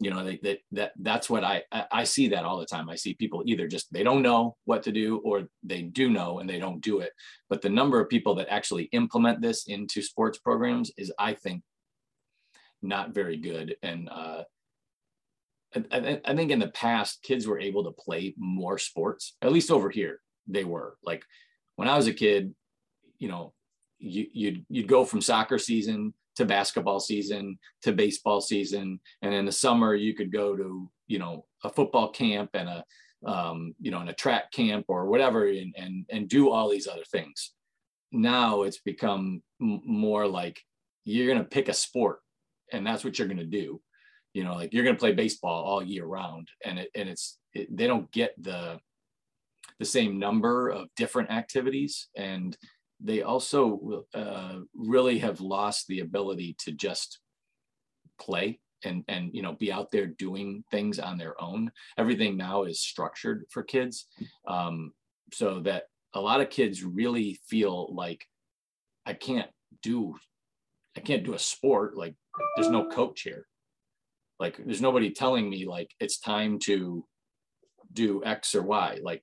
[0.00, 1.62] you know they, they, that that's what I,
[1.92, 2.90] I see that all the time.
[2.90, 6.40] I see people either just they don't know what to do or they do know
[6.40, 7.12] and they don't do it.
[7.48, 11.62] But the number of people that actually implement this into sports programs is i think
[12.84, 13.76] not very good.
[13.84, 14.42] And uh,
[15.92, 19.70] I, I think in the past kids were able to play more sports at least
[19.70, 20.96] over here they were.
[21.04, 21.24] Like
[21.76, 22.54] when i was a kid
[23.18, 23.54] you know
[24.02, 29.00] you, you'd you'd go from soccer season to basketball season to baseball season.
[29.22, 32.84] And in the summer you could go to you know a football camp and a
[33.24, 36.88] um, you know in a track camp or whatever and, and and do all these
[36.88, 37.52] other things.
[38.10, 40.60] Now it's become m- more like
[41.04, 42.18] you're going to pick a sport
[42.72, 43.80] and that's what you're going to do.
[44.34, 47.38] You know like you're going to play baseball all year round and it and it's
[47.54, 48.80] it, they don't get the
[49.78, 52.08] the same number of different activities.
[52.16, 52.56] And
[53.02, 57.18] they also uh, really have lost the ability to just
[58.20, 61.70] play and and you know be out there doing things on their own.
[61.98, 64.06] Everything now is structured for kids
[64.46, 64.92] um,
[65.32, 65.84] so that
[66.14, 68.26] a lot of kids really feel like
[69.06, 69.48] i can't
[69.82, 70.14] do
[70.94, 72.14] i can't do a sport like
[72.56, 73.46] there's no coach here.
[74.38, 77.04] Like there's nobody telling me like it's time to
[77.92, 78.98] do x or y.
[79.02, 79.22] Like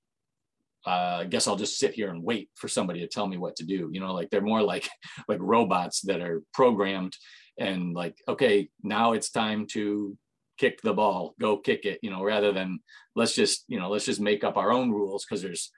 [0.86, 3.56] uh, I guess I'll just sit here and wait for somebody to tell me what
[3.58, 3.90] to do.
[3.92, 4.90] You know, like they're more like
[5.28, 7.16] like robots that are programmed
[7.58, 10.18] and like, okay, now it's time to
[10.58, 12.00] kick the ball, go kick it.
[12.02, 12.80] You know, rather than
[13.16, 15.72] let's just you know let's just make up our own rules because there's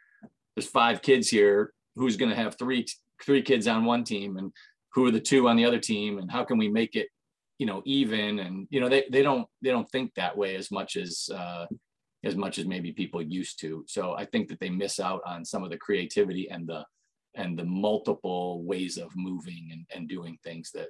[0.55, 1.73] there's five kids here.
[1.95, 2.85] Who's going to have three
[3.23, 4.51] three kids on one team and
[4.93, 7.07] who are the two on the other team and how can we make it
[7.59, 10.71] you know even and you know they they don't they don't think that way as
[10.71, 11.65] much as uh,
[12.23, 13.83] as much as maybe people used to.
[13.87, 16.85] So I think that they miss out on some of the creativity and the
[17.35, 20.89] and the multiple ways of moving and, and doing things that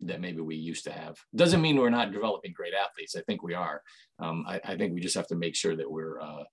[0.00, 1.16] that maybe we used to have.
[1.34, 3.16] Doesn't mean we're not developing great athletes.
[3.16, 3.80] I think we are.
[4.18, 6.44] Um, I, I, think we just have to make sure that we're uh,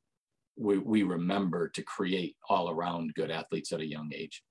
[0.56, 4.44] we, we remember to create all around good athletes at a young age.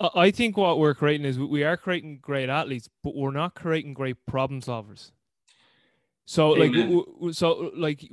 [0.00, 3.94] I think what we're creating is we are creating great athletes, but we're not creating
[3.94, 5.12] great problem solvers.
[6.24, 7.04] So Amen.
[7.20, 8.04] like, so like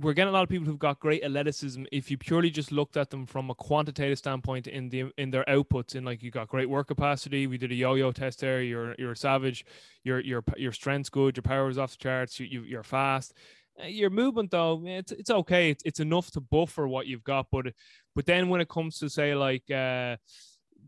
[0.00, 1.84] we're getting a lot of people who've got great athleticism.
[1.92, 5.44] If you purely just looked at them from a quantitative standpoint in the in their
[5.44, 7.46] outputs, in like you got great work capacity.
[7.46, 8.62] We did a yo-yo test there.
[8.62, 9.64] You're you're a savage.
[10.02, 11.36] Your your your strength's good.
[11.36, 12.40] Your power is off the charts.
[12.40, 13.34] You, you are fast.
[13.82, 15.70] Uh, your movement though, it's it's okay.
[15.70, 17.46] It's, it's enough to buffer what you've got.
[17.50, 17.66] But
[18.14, 19.70] but then when it comes to say like.
[19.70, 20.16] uh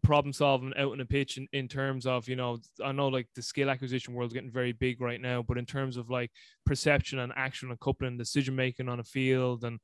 [0.03, 3.27] problem solving out in a pitch in, in terms of you know i know like
[3.35, 6.31] the skill acquisition world's getting very big right now but in terms of like
[6.65, 9.79] perception and action and coupling decision making on a field and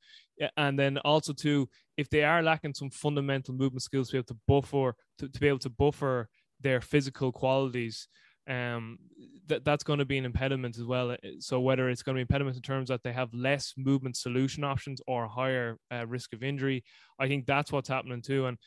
[0.56, 4.26] and then also too if they are lacking some fundamental movement skills to be able
[4.26, 6.28] to buffer to, to be able to buffer
[6.60, 8.08] their physical qualities
[8.48, 8.98] um
[9.46, 11.16] that that's going to be an impediment as well.
[11.40, 14.64] So whether it's going to be impediment in terms that they have less movement solution
[14.64, 16.84] options or higher uh, risk of injury
[17.18, 18.46] i think that's what's happening too.
[18.46, 18.58] And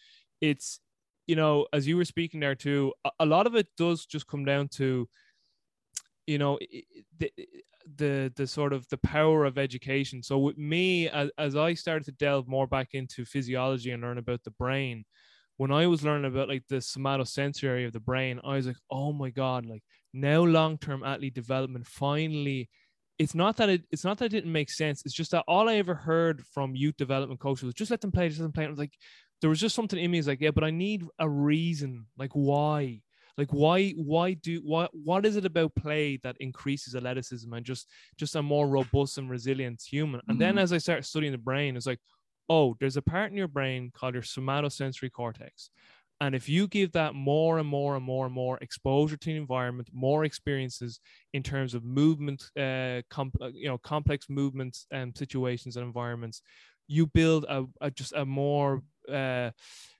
[0.41, 0.79] it's
[1.27, 4.45] you know, as you were speaking there too, a, lot of it does just come
[4.45, 5.07] down to,
[6.27, 6.59] you know,
[7.17, 7.31] the,
[7.97, 10.23] the the sort of the power of education.
[10.23, 14.17] So with me, as, as I started to delve more back into physiology and learn
[14.17, 15.05] about the brain,
[15.57, 18.77] when I was learning about like the somatosensory area of the brain, I was like,
[18.91, 22.69] oh my god, like now long term athlete development finally.
[23.17, 25.03] It's not that it, it's not that it didn't make sense.
[25.05, 28.11] It's just that all I ever heard from youth development coaches was just let them
[28.11, 28.65] play, just let them play.
[28.65, 28.93] And I was like,
[29.45, 32.07] there was just something in me is like, yeah, but I need a reason.
[32.17, 33.01] Like, why?
[33.37, 33.91] Like, why?
[33.91, 34.89] Why do what?
[34.91, 37.87] What is it about play that increases athleticism and just
[38.17, 40.19] just a more robust and resilient human?
[40.27, 40.39] And mm-hmm.
[40.39, 41.99] then as I started studying the brain, it's like,
[42.49, 45.69] oh, there's a part in your brain called your somatosensory cortex.
[46.19, 49.37] And if you give that more and more and more and more exposure to the
[49.37, 50.99] environment, more experiences
[51.33, 56.41] in terms of movement, uh, comp- uh, you know, complex movements and situations and environments,
[56.87, 58.81] you build a, a just a more
[59.11, 59.51] uh,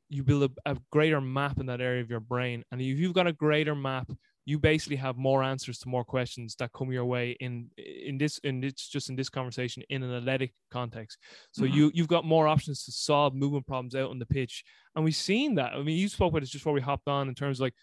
[0.09, 2.63] you build a, a, greater map in that area of your brain.
[2.71, 4.09] And if you've got a greater map
[4.45, 8.37] you basically have more answers to more questions that come your way in in this
[8.39, 11.17] in this just in this conversation in an athletic context.
[11.51, 11.73] So mm-hmm.
[11.73, 14.63] you you've got more options to solve movement problems out on the pitch.
[14.95, 15.73] And we've seen that.
[15.73, 17.73] I mean you spoke about it just before we hopped on in terms of like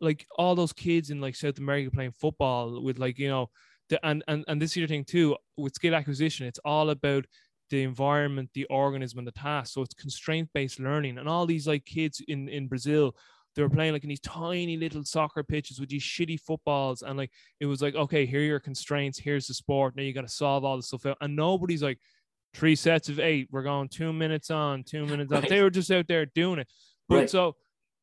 [0.00, 3.48] like all those kids in like south america playing football with like you know
[3.88, 7.24] the, and and and this other thing too with skill acquisition it's all about
[7.72, 9.72] the environment, the organism, and the task.
[9.72, 11.18] So it's constraint based learning.
[11.18, 13.16] And all these like kids in in Brazil,
[13.56, 17.16] they were playing like in these tiny little soccer pitches with these shitty footballs, and
[17.16, 19.18] like it was like, okay, here are your constraints.
[19.18, 19.96] Here's the sport.
[19.96, 21.16] Now you got to solve all this stuff out.
[21.22, 21.98] And nobody's like
[22.54, 23.48] three sets of eight.
[23.50, 25.42] We're going two minutes on, two minutes right.
[25.42, 25.48] off.
[25.48, 26.68] They were just out there doing it.
[27.08, 27.30] But right.
[27.30, 27.56] so,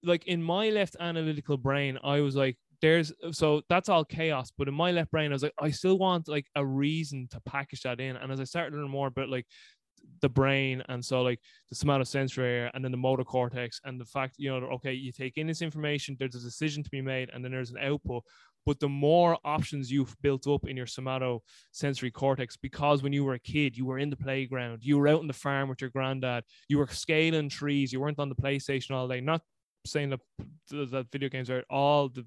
[0.03, 4.51] like in my left analytical brain, I was like, there's so that's all chaos.
[4.57, 7.41] But in my left brain, I was like, I still want like a reason to
[7.41, 8.15] package that in.
[8.15, 9.45] And as I started learning more about like
[10.21, 14.05] the brain and so like the somatosensory area and then the motor cortex and the
[14.05, 17.29] fact you know okay you take in this information there's a decision to be made
[17.33, 18.23] and then there's an output
[18.65, 23.35] but the more options you've built up in your somatosensory cortex because when you were
[23.35, 25.89] a kid you were in the playground you were out on the farm with your
[25.89, 29.41] granddad you were scaling trees you weren't on the playstation all day not
[29.85, 30.19] saying that
[30.69, 32.25] that video games are all the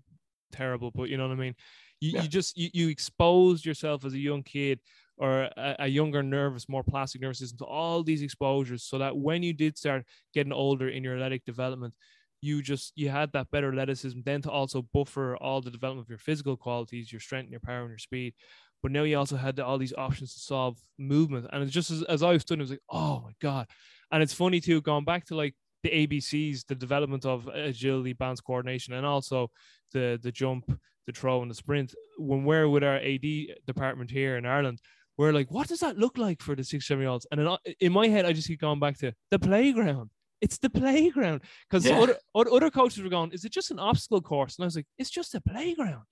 [0.53, 1.55] terrible, but you know what I mean.
[2.01, 2.23] You, yeah.
[2.23, 4.81] you just you, you exposed yourself as a young kid
[5.19, 9.17] or a, a, younger nervous, more plastic nervous system to all these exposures, so that
[9.17, 11.95] when you did start getting older in your athletic development,
[12.41, 14.21] you just you had that better athleticism.
[14.25, 17.83] Then to also buffer all the development of your physical qualities, your strength, your power,
[17.83, 18.35] and your speed.
[18.83, 21.47] but now you also had all these options to solve movement.
[21.53, 23.69] And it's just as, as I was studying, it was like, oh my God.
[24.11, 28.41] And it's funny too, going back to like the ABCs, the development of agility, balance,
[28.41, 29.51] coordination, and also
[29.93, 30.65] the the jump,
[31.07, 31.95] the throw, and the sprint.
[32.19, 33.27] When we're with our AD
[33.67, 34.81] department here in Ireland,
[35.17, 37.27] we're like, what does that look like for the six, seven year olds?
[37.31, 40.11] And in, in my head, I just keep going back to the playground.
[40.41, 41.43] It's the playground.
[41.71, 41.99] Because yeah.
[41.99, 44.57] other, other coaches were going, is it just an obstacle course?
[44.59, 46.03] And I was like, it's just a playground.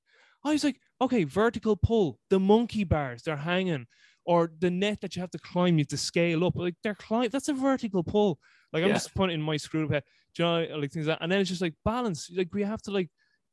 [0.44, 3.86] I was like, okay, vertical pull, the monkey bars, they're hanging,
[4.24, 6.54] or the net that you have to climb, you have to scale up.
[6.56, 8.38] Like they're climb, that's a vertical pull.
[8.72, 8.94] Like I'm yeah.
[8.94, 10.04] just putting in my screw head,
[10.38, 11.22] you know, like things like that.
[11.22, 12.30] And then it's just like balance.
[12.34, 13.10] Like we have to like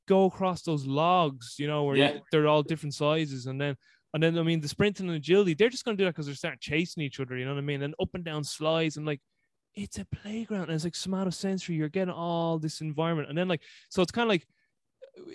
[0.07, 2.17] go across those logs, you know, where yeah.
[2.31, 3.45] they're all different sizes.
[3.45, 3.75] And then
[4.13, 6.35] and then I mean the sprinting and agility, they're just gonna do that because they're
[6.35, 7.83] starting chasing each other, you know what I mean?
[7.83, 9.21] And up and down slides and like
[9.75, 11.77] it's a playground and it's like somatosensory.
[11.77, 13.29] You're getting all this environment.
[13.29, 14.47] And then like so it's kind of like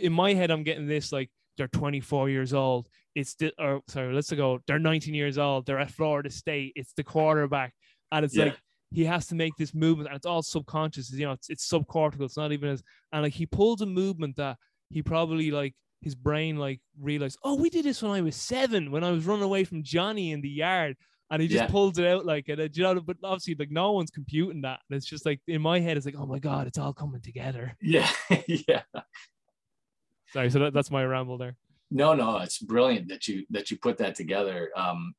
[0.00, 2.88] in my head, I'm getting this like they're 24 years old.
[3.14, 4.60] It's the or sorry, let's go.
[4.66, 5.66] They're 19 years old.
[5.66, 6.72] They're at Florida State.
[6.76, 7.74] It's the quarterback,
[8.10, 8.46] and it's yeah.
[8.46, 8.58] like
[8.92, 11.10] he has to make this movement, and it's all subconscious.
[11.12, 12.22] You know, it's it's subcortical.
[12.22, 12.82] It's not even as
[13.12, 14.56] and like he pulls a movement that
[14.90, 18.90] he probably like his brain like realized, oh, we did this when I was seven,
[18.90, 20.96] when I was running away from Johnny in the yard.
[21.30, 21.68] And he just yeah.
[21.68, 24.80] pulls it out like it, you know, but obviously like no one's computing that.
[24.90, 27.22] And it's just like in my head, it's like, oh my God, it's all coming
[27.22, 27.74] together.
[27.80, 28.10] Yeah.
[28.46, 28.82] yeah.
[30.32, 31.56] Sorry, so that, that's my ramble there.
[31.90, 34.70] No, no, it's brilliant that you that you put that together.
[34.76, 35.14] Um,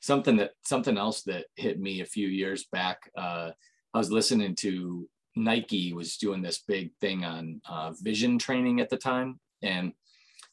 [0.00, 2.98] something that something else that hit me a few years back.
[3.16, 3.50] Uh,
[3.92, 8.90] I was listening to Nike was doing this big thing on uh, vision training at
[8.90, 9.92] the time, and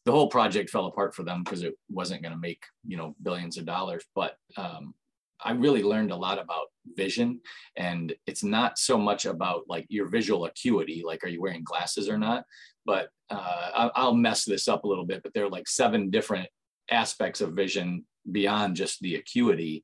[0.05, 3.15] the whole project fell apart for them because it wasn't going to make you know
[3.21, 4.03] billions of dollars.
[4.15, 4.93] But um,
[5.43, 7.41] I really learned a lot about vision,
[7.75, 12.09] and it's not so much about like your visual acuity, like are you wearing glasses
[12.09, 12.45] or not,
[12.86, 16.47] but uh, I'll mess this up a little bit, but there are like seven different
[16.89, 19.84] aspects of vision beyond just the acuity.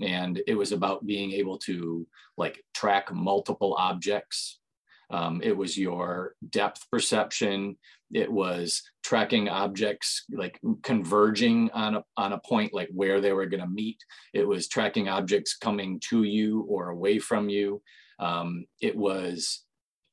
[0.00, 4.60] And it was about being able to like track multiple objects.
[5.10, 7.78] Um, it was your depth perception.
[8.12, 13.46] It was tracking objects like converging on a, on a point like where they were
[13.46, 13.98] going to meet.
[14.34, 17.80] It was tracking objects coming to you or away from you.
[18.18, 19.64] Um, it was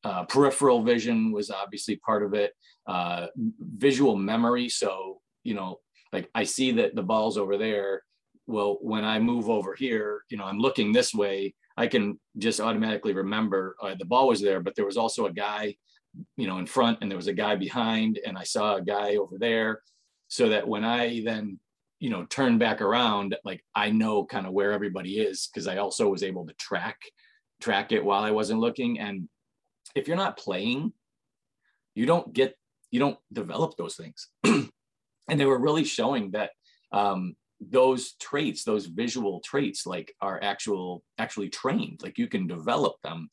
[0.05, 2.53] uh, peripheral vision was obviously part of it.
[2.88, 3.28] Uh,
[3.59, 4.69] visual memory.
[4.69, 5.80] So, you know,
[6.16, 8.01] like I see that the ball's over there.
[8.47, 11.53] Well, when I move over here, you know, I'm looking this way.
[11.76, 15.34] I can just automatically remember uh, the ball was there, but there was also a
[15.34, 15.76] guy,
[16.38, 19.18] you know, in front and there was a guy behind, and I saw a guy
[19.18, 19.82] over there.
[20.30, 21.59] So that when I then,
[21.99, 25.78] you know, turn back around, like I know kind of where everybody is because I
[25.78, 26.97] also was able to track
[27.59, 28.99] track it while I wasn't looking.
[28.99, 29.28] And
[29.95, 30.93] if you're not playing,
[31.93, 32.55] you don't get
[32.89, 34.30] you don't develop those things.
[35.28, 36.51] and they were really showing that
[36.91, 42.01] um, those traits, those visual traits, like are actual actually trained.
[42.03, 43.30] Like you can develop them.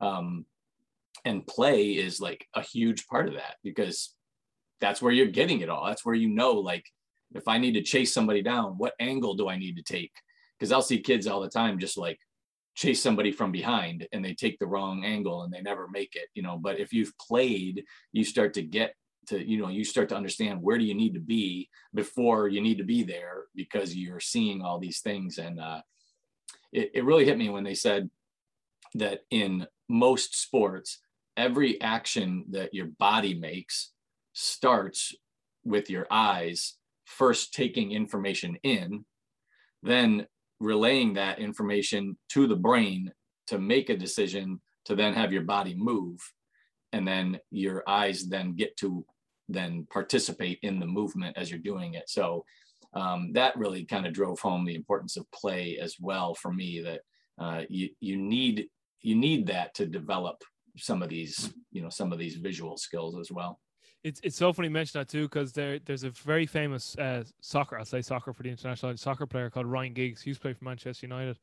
[0.00, 0.46] Um,
[1.24, 4.14] and play is like a huge part of that because
[4.80, 5.86] that's where you're getting it all.
[5.86, 6.84] That's where you know, like,
[7.34, 10.12] if I need to chase somebody down, what angle do I need to take?
[10.58, 12.18] Because I'll see kids all the time just like
[12.74, 16.28] chase somebody from behind and they take the wrong angle and they never make it
[16.34, 18.94] you know but if you've played you start to get
[19.28, 22.60] to you know you start to understand where do you need to be before you
[22.60, 25.38] need to be there because you're seeing all these things.
[25.38, 25.82] And uh,
[26.72, 28.10] it, it really hit me when they said
[28.94, 31.00] that in most sports
[31.36, 33.92] every action that your body makes
[34.32, 35.14] starts
[35.64, 39.04] with your eyes first taking information in
[39.82, 40.26] then
[40.60, 43.10] relaying that information to the brain
[43.46, 46.18] to make a decision to then have your body move
[46.92, 49.04] and then your eyes then get to
[49.48, 52.44] then participate in the movement as you're doing it so
[52.94, 56.80] um, that really kind of drove home the importance of play as well for me
[56.80, 57.00] that
[57.40, 58.66] uh, you you need
[59.00, 60.42] you need that to develop
[60.76, 63.58] some of these you know some of these visual skills as well
[64.04, 67.22] it's it's so funny you mention that too because there there's a very famous uh,
[67.40, 70.22] soccer I'll say soccer for the international soccer player called Ryan Giggs.
[70.22, 71.38] He used to play for Manchester United,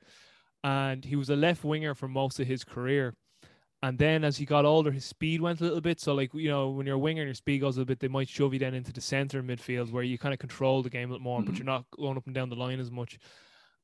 [0.64, 3.16] and he was a left winger for most of his career.
[3.82, 6.00] And then as he got older, his speed went a little bit.
[6.02, 8.00] So like you know when you're a winger and your speed goes a little bit,
[8.00, 10.90] they might shove you then into the center midfield where you kind of control the
[10.90, 11.52] game a little more, mm-hmm.
[11.52, 13.18] but you're not going up and down the line as much.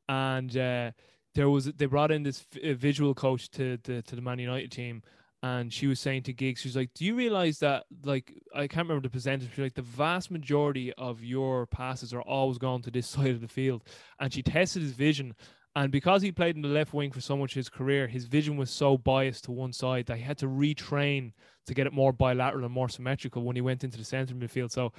[0.09, 0.91] And uh,
[1.33, 5.01] there was they brought in this visual coach to the to the Man United team
[5.45, 8.87] and she was saying to Giggs, she's like, "Do you realize that like I can't
[8.87, 12.91] remember the percentage, but like the vast majority of your passes are always going to
[12.91, 13.83] this side of the field?"
[14.19, 15.35] And she tested his vision,
[15.75, 18.25] And because he played in the left wing for so much of his career, his
[18.25, 21.33] vision was so biased to one side that he had to retrain
[21.67, 24.71] to get it more bilateral and more symmetrical when he went into the centre midfield.
[24.71, 24.93] So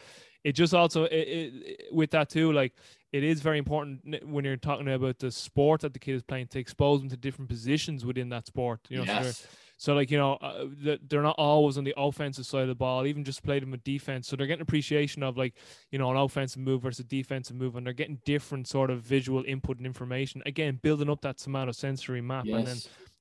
[0.45, 2.75] it just also it, it, with that too, like
[3.13, 6.49] it is very important when you're talking about the sport that the kid is playing
[6.49, 8.81] to expose them to different positions within that sport.
[8.91, 9.39] You know, yes.
[9.39, 9.49] so
[9.79, 10.67] so like you know, uh,
[11.09, 13.07] they're not always on the offensive side of the ball.
[13.07, 15.55] Even just play them with defense, so they're getting appreciation of like
[15.91, 19.03] you know an offensive move versus a defensive move, and they're getting different sort of
[19.03, 20.43] visual input and information.
[20.47, 22.57] Again, building up that somatosensory map, yes.
[22.57, 22.77] and then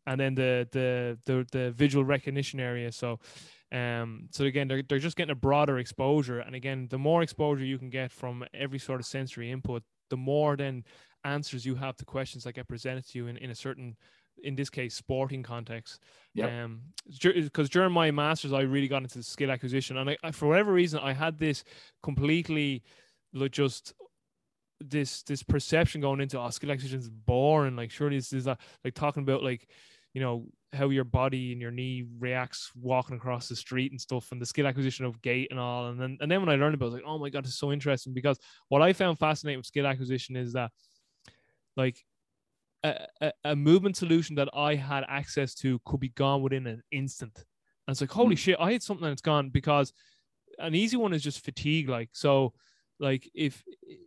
[0.07, 2.91] and then the the the the visual recognition area.
[2.91, 3.19] So.
[3.71, 7.65] Um, so again, they're, they're just getting a broader exposure, and again, the more exposure
[7.65, 10.85] you can get from every sort of sensory input, the more then
[11.25, 13.97] answers you have to questions that get presented to you in, in a certain
[14.43, 16.01] in this case sporting context.
[16.33, 16.63] Yeah.
[16.63, 16.81] Um,
[17.21, 20.73] because during my masters, I really got into skill acquisition, and I, I, for whatever
[20.73, 21.63] reason, I had this
[22.03, 22.83] completely,
[23.33, 23.93] like just
[24.81, 27.75] this this perception going into oh, skill acquisition is boring.
[27.75, 29.67] Like surely this is that like talking about like
[30.13, 34.31] you know how your body and your knee reacts walking across the street and stuff
[34.31, 36.75] and the skill acquisition of gait and all and then and then when I learned
[36.75, 39.17] about it, I was like oh my god it's so interesting because what I found
[39.19, 40.71] fascinating with skill acquisition is that
[41.77, 42.03] like
[43.21, 47.35] a, a, movement solution that I had access to could be gone within an instant.
[47.35, 48.39] And it's like, holy mm.
[48.39, 49.93] shit, I had something that's gone because
[50.59, 51.89] an easy one is just fatigue.
[51.89, 52.53] Like, so
[52.99, 53.63] like if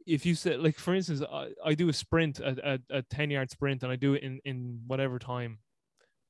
[0.06, 3.30] if you said like for instance I, I do a sprint a, a, a 10
[3.30, 5.58] yard sprint and I do it in in whatever time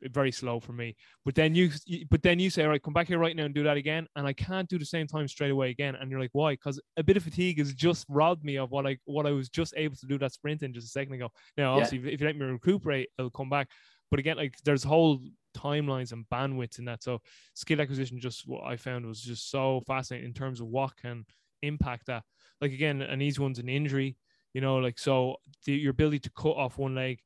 [0.02, 0.96] very slow for me.
[1.24, 1.70] But then you,
[2.10, 4.06] but then you say, all right, come back here right now and do that again,
[4.16, 5.94] and I can't do the same time straight away again.
[5.96, 6.52] And you're like, why?
[6.52, 9.48] Because a bit of fatigue has just robbed me of what I what I was
[9.48, 11.30] just able to do that sprint in just a second ago.
[11.56, 12.12] Now, obviously, yeah.
[12.12, 13.68] if you let me recuperate, it'll come back.
[14.10, 15.20] But again, like there's whole
[15.56, 17.02] timelines and bandwidths in that.
[17.02, 17.20] So
[17.54, 21.24] skill acquisition, just what I found was just so fascinating in terms of what can
[21.62, 22.22] impact that.
[22.60, 24.16] Like again, an easy one's an injury.
[24.54, 25.36] You know, like so
[25.66, 27.20] the, your ability to cut off one leg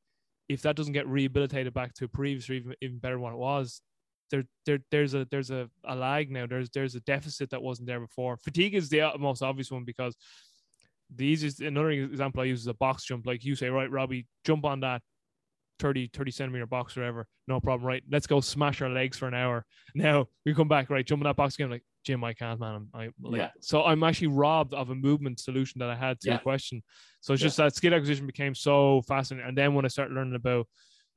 [0.48, 3.32] if that doesn't get rehabilitated back to a previous or even, even better than what
[3.32, 3.80] it was,
[4.30, 6.46] there, there there's a there's a, a lag now.
[6.46, 8.36] There's there's a deficit that wasn't there before.
[8.38, 10.16] Fatigue is the most obvious one because
[11.14, 13.26] the easiest another example I use is a box jump.
[13.26, 15.02] Like you say, right, Robbie, jump on that
[15.78, 17.26] 30, 30 centimeter box or whatever.
[17.46, 18.02] No problem, right?
[18.10, 19.64] Let's go smash our legs for an hour.
[19.94, 21.04] Now we come back, right?
[21.04, 22.88] Jump in that box again, like Jim, I can't, man.
[22.94, 23.50] I like, yeah.
[23.60, 26.36] So I'm actually robbed of a movement solution that I had to yeah.
[26.36, 26.82] the question.
[27.20, 27.46] So it's yeah.
[27.46, 29.48] just that skill acquisition became so fascinating.
[29.48, 30.66] And then when I started learning about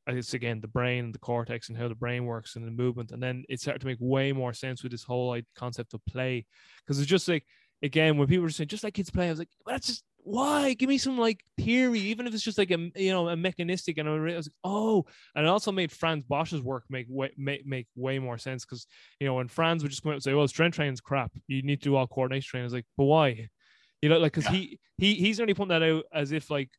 [0.07, 3.21] it's again the brain, the cortex, and how the brain works and the movement, and
[3.21, 6.45] then it started to make way more sense with this whole like, concept of play.
[6.79, 7.43] Because it's just like
[7.81, 10.03] again when people were saying just like kids play, I was like, well, that's just
[10.25, 10.73] why?
[10.73, 13.99] Give me some like theory, even if it's just like a you know a mechanistic.
[13.99, 15.05] And I was like, oh,
[15.35, 18.87] and it also made Franz Bosch's work make way make, make way more sense because
[19.19, 21.31] you know when Franz would just come out and say, well, strength training's crap.
[21.47, 22.63] You need to do all coordination training.
[22.63, 23.49] I was like, but why?
[24.01, 24.57] You know, like because yeah.
[24.57, 26.71] he he he's only putting that out as if like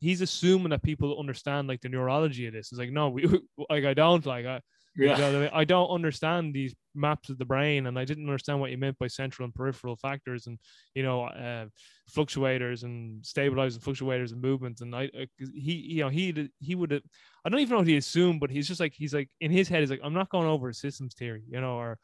[0.00, 2.72] he's assuming that people understand like the neurology of this.
[2.72, 3.26] It's like no, we
[3.68, 4.62] like I don't like I
[4.96, 5.16] yeah.
[5.16, 8.70] You know, I don't understand these maps of the brain, and I didn't understand what
[8.70, 10.58] you meant by central and peripheral factors, and
[10.94, 11.66] you know, uh,
[12.14, 14.80] fluctuators and stabilizing fluctuators and movements.
[14.80, 17.96] And I, uh, he, you know, he, he would, I don't even know what he
[17.96, 20.48] assumed, but he's just like, he's like in his head, he's like, I'm not going
[20.48, 21.98] over systems theory, you know, or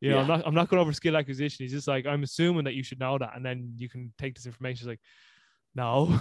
[0.00, 0.22] you know, yeah.
[0.22, 1.64] I'm not, I'm not going over skill acquisition.
[1.64, 4.34] He's just like, I'm assuming that you should know that, and then you can take
[4.34, 4.78] this information.
[4.78, 5.00] He's like,
[5.74, 6.18] no.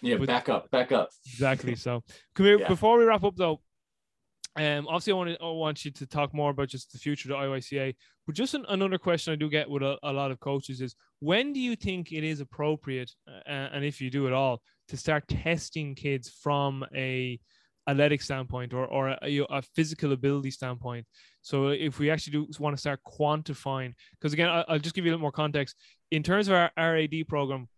[0.00, 1.10] Yeah, but, back up, back up.
[1.26, 1.74] Exactly.
[1.76, 2.02] So,
[2.34, 2.58] come here.
[2.58, 2.68] Yeah.
[2.68, 3.60] Before we wrap up, though,
[4.56, 7.32] um, obviously, I want to I want you to talk more about just the future
[7.32, 7.94] of the IYCA.
[8.26, 10.94] But just an, another question I do get with a, a, lot of coaches is
[11.20, 14.96] when do you think it is appropriate, uh, and if you do at all, to
[14.96, 17.38] start testing kids from a
[17.88, 21.06] athletic standpoint or, or a, a physical ability standpoint?
[21.40, 25.04] So if we actually do want to start quantifying, because again, I, will just give
[25.04, 25.76] you a little more context
[26.10, 27.68] in terms of our RAD program.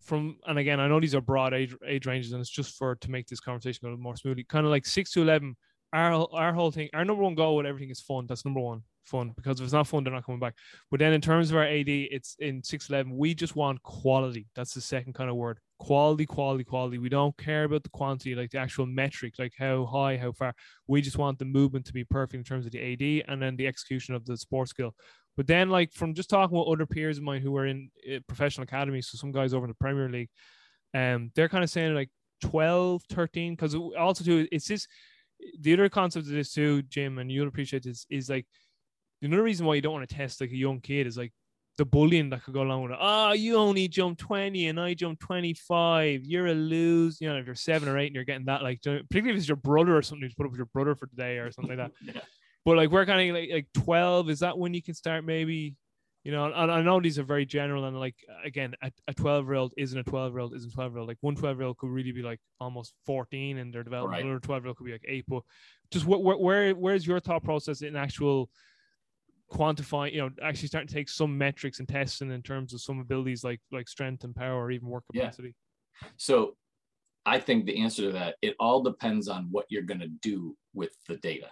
[0.00, 2.94] From and again, I know these are broad age age ranges, and it's just for
[2.94, 4.44] to make this conversation a little more smoothly.
[4.44, 5.56] Kind of like six to eleven
[5.92, 8.26] our our whole thing, our number one goal with everything is fun.
[8.26, 9.32] That's number one, fun.
[9.36, 10.54] Because if it's not fun, they're not coming back.
[10.90, 13.16] But then in terms of our AD, it's in six eleven.
[13.16, 14.46] We just want quality.
[14.54, 15.58] That's the second kind of word.
[15.78, 16.98] Quality, quality, quality.
[16.98, 20.54] We don't care about the quantity, like the actual metric, like how high, how far.
[20.86, 23.56] We just want the movement to be perfect in terms of the AD and then
[23.56, 24.94] the execution of the sports skill.
[25.36, 28.18] But then, like from just talking with other peers of mine who are in uh,
[28.26, 30.30] professional academies, so some guys over in the Premier League,
[30.94, 32.10] um, they're kind of saying like
[32.42, 34.86] 12, 13, because also too, it's this
[35.60, 38.46] the other concept of this too, Jim, and you'll appreciate this, is like
[39.22, 41.32] another reason why you don't want to test like a young kid is like
[41.78, 42.98] the bullying that could go along with it.
[43.00, 46.24] Oh, you only jump 20 and I jump 25.
[46.24, 47.20] You're a lose.
[47.20, 49.48] You know, if you're seven or eight and you're getting that, like, particularly if it's
[49.48, 51.92] your brother or something, you put up with your brother for today or something like
[51.92, 51.92] that.
[52.14, 52.20] yeah.
[52.64, 54.28] But like, we're kind of like, like 12.
[54.28, 55.76] Is that when you can start maybe,
[56.28, 59.54] you know, and I know these are very general and like again, a 12 year
[59.54, 61.08] old isn't a 12 year old isn't 12 year old.
[61.08, 64.12] Like one 12 year old could really be like almost 14 in their development.
[64.12, 64.24] Right.
[64.26, 65.24] Another 12 year old could be like eight.
[65.26, 65.42] But
[65.90, 68.50] just where, where where's your thought process in actual
[69.50, 73.00] quantifying, you know, actually starting to take some metrics and testing in terms of some
[73.00, 75.54] abilities like like strength and power or even work capacity?
[76.02, 76.08] Yeah.
[76.18, 76.56] So
[77.24, 80.54] I think the answer to that, it all depends on what you're going to do
[80.74, 81.48] with the data.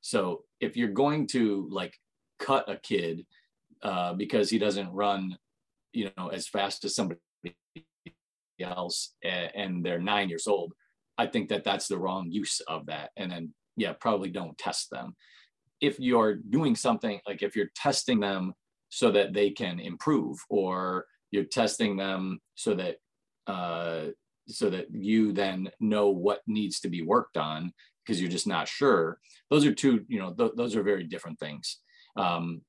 [0.00, 1.92] So if you're going to like
[2.38, 3.26] cut a kid
[3.82, 5.36] uh, because he doesn't run,
[5.92, 7.20] you know, as fast as somebody
[8.60, 10.72] else, and they're nine years old.
[11.16, 13.10] I think that that's the wrong use of that.
[13.16, 15.16] And then, yeah, probably don't test them.
[15.80, 18.54] If you're doing something like if you're testing them
[18.88, 22.96] so that they can improve, or you're testing them so that
[23.46, 24.06] uh,
[24.48, 27.72] so that you then know what needs to be worked on
[28.04, 29.18] because you're just not sure.
[29.50, 31.78] Those are two, you know, th- those are very different things.
[32.16, 32.62] Um,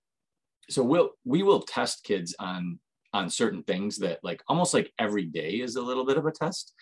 [0.70, 2.80] so we'll we will test kids on
[3.14, 6.32] on certain things that like almost like every day is a little bit of a
[6.32, 6.74] test.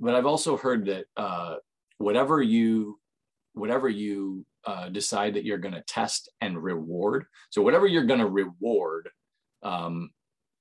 [0.00, 1.56] But i've also heard that uh,
[1.98, 2.98] whatever you
[3.54, 8.20] whatever you uh, decide that you're going to test and reward so whatever you're going
[8.20, 9.08] to reward
[9.62, 10.10] um,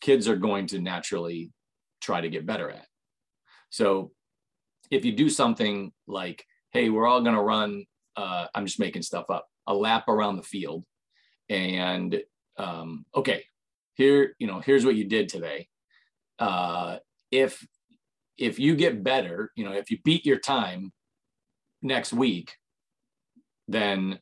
[0.01, 1.51] kids are going to naturally
[2.01, 2.85] try to get better at.
[3.69, 4.11] So
[4.91, 9.01] if you do something like hey we're all going to run uh, i'm just making
[9.01, 10.83] stuff up a lap around the field
[11.49, 12.21] and
[12.57, 13.43] um, okay,
[13.95, 15.67] here, you know, here's what you did today.
[16.39, 16.97] Uh,
[17.31, 17.65] if
[18.37, 20.91] if you get better, you know, if you beat your time
[21.81, 22.55] next week,
[23.67, 24.19] then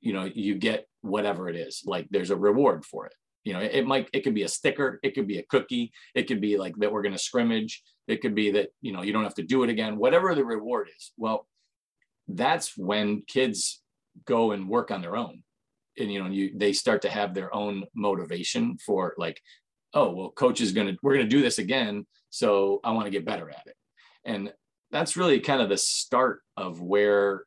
[0.00, 1.82] you know you get whatever it is.
[1.84, 3.14] Like there's a reward for it.
[3.44, 5.92] You know, it, it might it could be a sticker, it could be a cookie,
[6.14, 9.02] it could be like that we're going to scrimmage, it could be that you know
[9.02, 9.96] you don't have to do it again.
[9.96, 11.46] Whatever the reward is, well,
[12.28, 13.82] that's when kids
[14.24, 15.42] go and work on their own
[15.98, 19.40] and you know you they start to have their own motivation for like
[19.94, 23.24] oh well coach is gonna we're gonna do this again so i want to get
[23.24, 23.74] better at it.
[24.24, 24.52] And
[24.90, 27.44] that's really kind of the start of where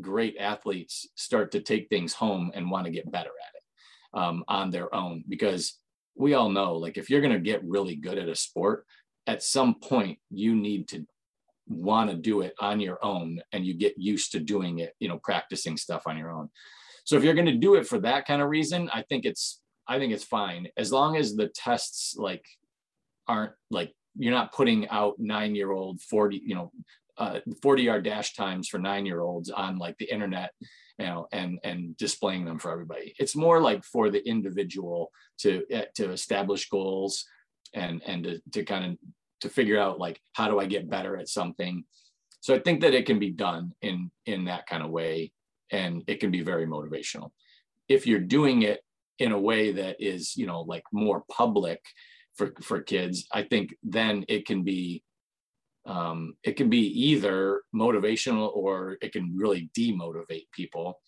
[0.00, 4.44] great athletes start to take things home and want to get better at it um,
[4.48, 5.78] on their own because
[6.16, 8.86] we all know like if you're going to get really good at a sport
[9.26, 11.06] at some point you need to
[11.68, 15.08] want to do it on your own and you get used to doing it you
[15.08, 16.48] know practicing stuff on your own
[17.04, 19.60] so if you're going to do it for that kind of reason, I think it's
[19.88, 20.68] I think it's fine.
[20.76, 22.44] As long as the tests like
[23.26, 26.72] aren't like you're not putting out nine year old 40 you know
[27.18, 30.52] uh, 40 yard dash times for nine year olds on like the internet
[30.98, 33.14] you know and and displaying them for everybody.
[33.18, 37.24] It's more like for the individual to eh, to establish goals
[37.74, 38.98] and and to, to kind of
[39.40, 41.84] to figure out like how do i get better at something.
[42.40, 45.32] So i think that it can be done in in that kind of way
[45.72, 47.30] and it can be very motivational.
[47.88, 48.80] If you're doing it
[49.18, 51.80] in a way that is, you know, like more public
[52.36, 55.02] for for kids, I think then it can be
[55.84, 61.00] um, it can be either motivational or it can really demotivate people,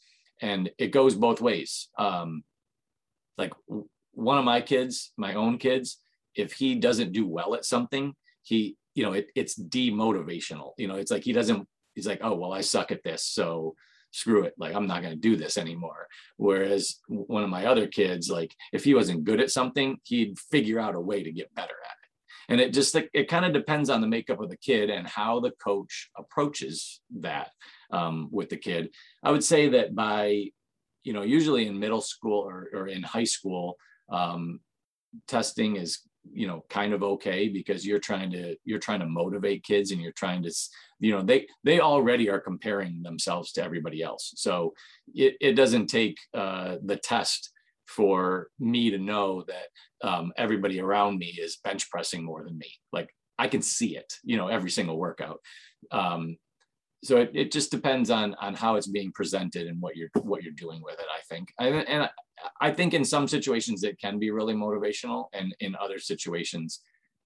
[0.43, 1.89] and it goes both ways.
[1.99, 2.43] Um,
[3.39, 3.53] like
[4.13, 6.01] one of my kids, my own kids,
[6.35, 10.73] if he doesn't do well at something, he, you know, it, it's demotivational.
[10.79, 11.69] You know, it's like he doesn't.
[11.95, 13.75] He's like, oh well, I suck at this, so
[14.15, 16.07] screw it like i'm not going to do this anymore.
[16.37, 20.79] Whereas one of my other kids like if he wasn't good at something he'd figure
[20.79, 22.11] out a way to get better at it.
[22.49, 25.07] And it just like it kind of depends on the makeup of the kid and
[25.07, 27.51] how the coach approaches that
[27.91, 28.91] um, with the kid.
[29.23, 30.51] I would say that by
[31.03, 33.77] you know usually in middle school or, or in high school
[34.11, 34.61] um,
[35.27, 36.01] testing is
[36.33, 40.01] you know kind of okay because you're trying to you're trying to motivate kids and
[40.01, 40.53] you're trying to
[41.05, 44.33] you know they they already are comparing themselves to everybody else.
[44.37, 44.75] So
[45.15, 47.51] it, it doesn't take uh, the test
[47.87, 52.71] for me to know that um, everybody around me is bench pressing more than me.
[52.93, 55.41] Like i can see it you know every single workout.
[55.91, 56.37] Um,
[57.03, 60.43] so it, it just depends on on how it's being presented and what you're what
[60.43, 61.53] you're doing with it i think.
[61.59, 62.09] I, and
[62.61, 66.81] I think in some situations it can be really motivational, and in other situations,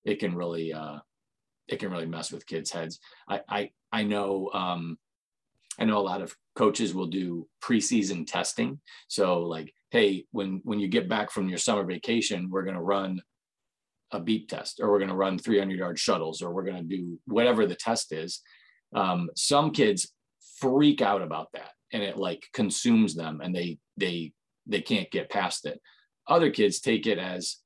[0.04, 0.98] it can really uh,
[1.68, 2.98] it can really mess with kids' heads.
[3.28, 4.98] I I, I know um,
[5.78, 8.80] I know a lot of coaches will do preseason testing.
[9.06, 13.22] So like, hey, when when you get back from your summer vacation, we're to run
[14.10, 17.66] a beep test, or we're to run 300 yard shuttles, or we're to do whatever
[17.66, 18.40] the test is.
[18.94, 20.12] Um, some kids
[20.58, 24.32] freak out about that, and it like consumes them, and they they
[24.66, 25.80] they can't get past it.
[26.26, 27.56] Other kids take it as,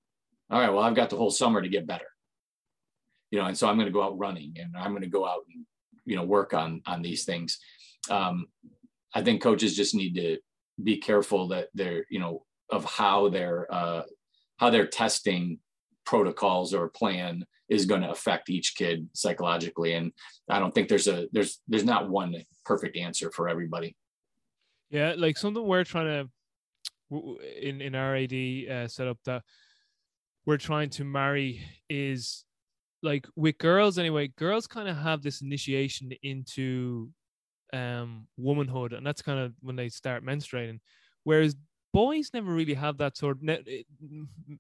[0.51, 2.07] all right, well, I've got the whole summer to get better.
[3.33, 5.27] You know, and so I'm going to go out running and I'm going to go
[5.27, 5.65] out and,
[6.05, 7.59] you know, work on on these things.
[8.09, 8.47] Um,
[9.13, 10.39] I think coaches just need to
[10.81, 14.03] be careful that they're, you know, of how their uh,
[14.59, 15.59] how their testing
[16.05, 20.13] protocols or plan is going to affect each kid psychologically and
[20.49, 23.97] i don't think there's a there's there's not one perfect answer for everybody
[24.91, 26.29] yeah like something we're trying
[27.11, 27.19] to
[27.61, 29.43] in in our ad uh, setup that
[30.45, 32.45] we're trying to marry is
[33.03, 37.11] like with girls anyway girls kind of have this initiation into
[37.73, 40.79] um womanhood and that's kind of when they start menstruating
[41.25, 41.57] whereas
[41.93, 43.59] boys never really have that sort of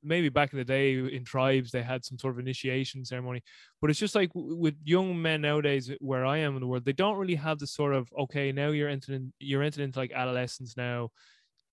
[0.02, 3.42] maybe back in the day in tribes they had some sort of initiation ceremony
[3.80, 6.92] but it's just like with young men nowadays where i am in the world they
[6.92, 10.76] don't really have the sort of okay now you're entering you're entering into like adolescence
[10.76, 11.08] now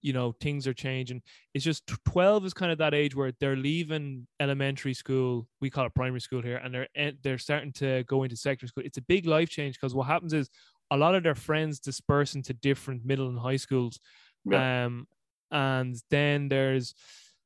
[0.01, 1.21] you know things are changing.
[1.53, 5.85] It's just 12 is kind of that age where they're leaving elementary school we call
[5.85, 6.87] it primary school here and they're
[7.23, 8.83] they're starting to go into secondary school.
[8.85, 10.49] It's a big life change because what happens is
[10.91, 13.99] a lot of their friends disperse into different middle and high schools.
[14.45, 14.85] Yeah.
[14.85, 15.07] um
[15.51, 16.93] and then there's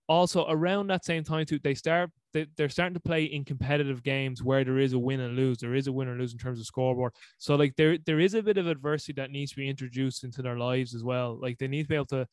[0.08, 4.04] also around that same time too they start they, they're starting to play in competitive
[4.04, 5.60] games where there is a win and lose.
[5.60, 7.14] There is a win or lose in terms of scoreboard.
[7.38, 10.42] So like there there is a bit of adversity that needs to be introduced into
[10.42, 11.38] their lives as well.
[11.40, 12.28] Like they need to be able to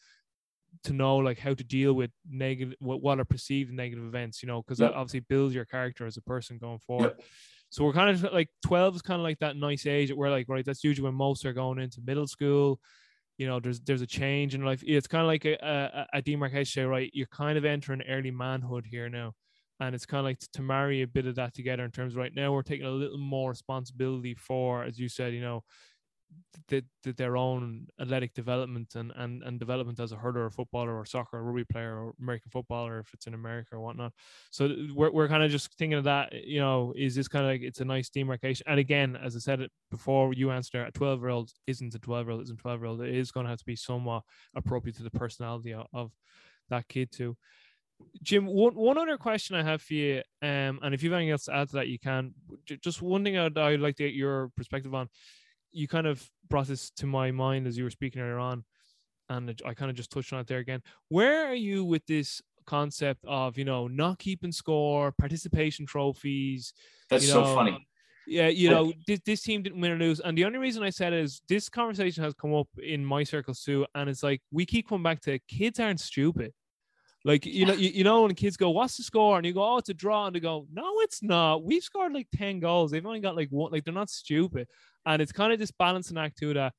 [0.84, 4.46] to know like how to deal with negative what, what are perceived negative events you
[4.46, 7.14] know because that obviously builds your character as a person going forward.
[7.70, 10.48] So we're kind of like 12 is kind of like that nice age where like
[10.48, 12.80] right that's usually when most are going into middle school.
[13.38, 14.82] You know there's there's a change in life.
[14.86, 18.86] It's kind of like a, a, a demarcation right you're kind of entering early manhood
[18.88, 19.34] here now
[19.80, 22.34] and it's kind of like to marry a bit of that together in terms right
[22.34, 25.62] now we're taking a little more responsibility for as you said you know
[26.68, 30.96] the, the, their own athletic development and, and, and development as a hurler or footballer
[30.96, 34.12] or soccer or rugby player or American footballer if it's in America or whatnot.
[34.50, 37.50] So we're, we're kind of just thinking of that, you know, is this kind of
[37.50, 38.64] like it's a nice demarcation.
[38.68, 42.26] And again, as I said before, you answered a 12 year old isn't a 12
[42.26, 43.00] year old, isn't 12 year old.
[43.02, 44.22] It is going to have to be somewhat
[44.54, 46.12] appropriate to the personality of
[46.68, 47.36] that kid too.
[48.22, 51.32] Jim, one, one other question I have for you, um, and if you have anything
[51.32, 52.34] else to add to that, you can.
[52.82, 55.08] Just one thing I'd, I'd like to get your perspective on
[55.72, 58.64] you kind of brought this to my mind as you were speaking earlier on,
[59.28, 60.82] and I kind of just touched on it there again.
[61.08, 66.72] Where are you with this concept of you know not keeping score, participation trophies?
[67.08, 67.86] That's you know, so funny.
[68.26, 70.20] Yeah, you know, this, this team didn't win or lose.
[70.20, 73.60] And the only reason I said is this conversation has come up in my circles
[73.62, 73.86] too.
[73.96, 76.52] And it's like we keep coming back to kids aren't stupid.
[77.24, 79.62] Like you know, you, you know when kids go, "What's the score?" and you go,
[79.62, 81.62] "Oh, it's a draw," and they go, "No, it's not.
[81.62, 82.90] We've scored like ten goals.
[82.90, 83.72] They've only got like one.
[83.72, 84.68] Like they're not stupid."
[85.04, 86.72] And it's kind of this balancing act to that.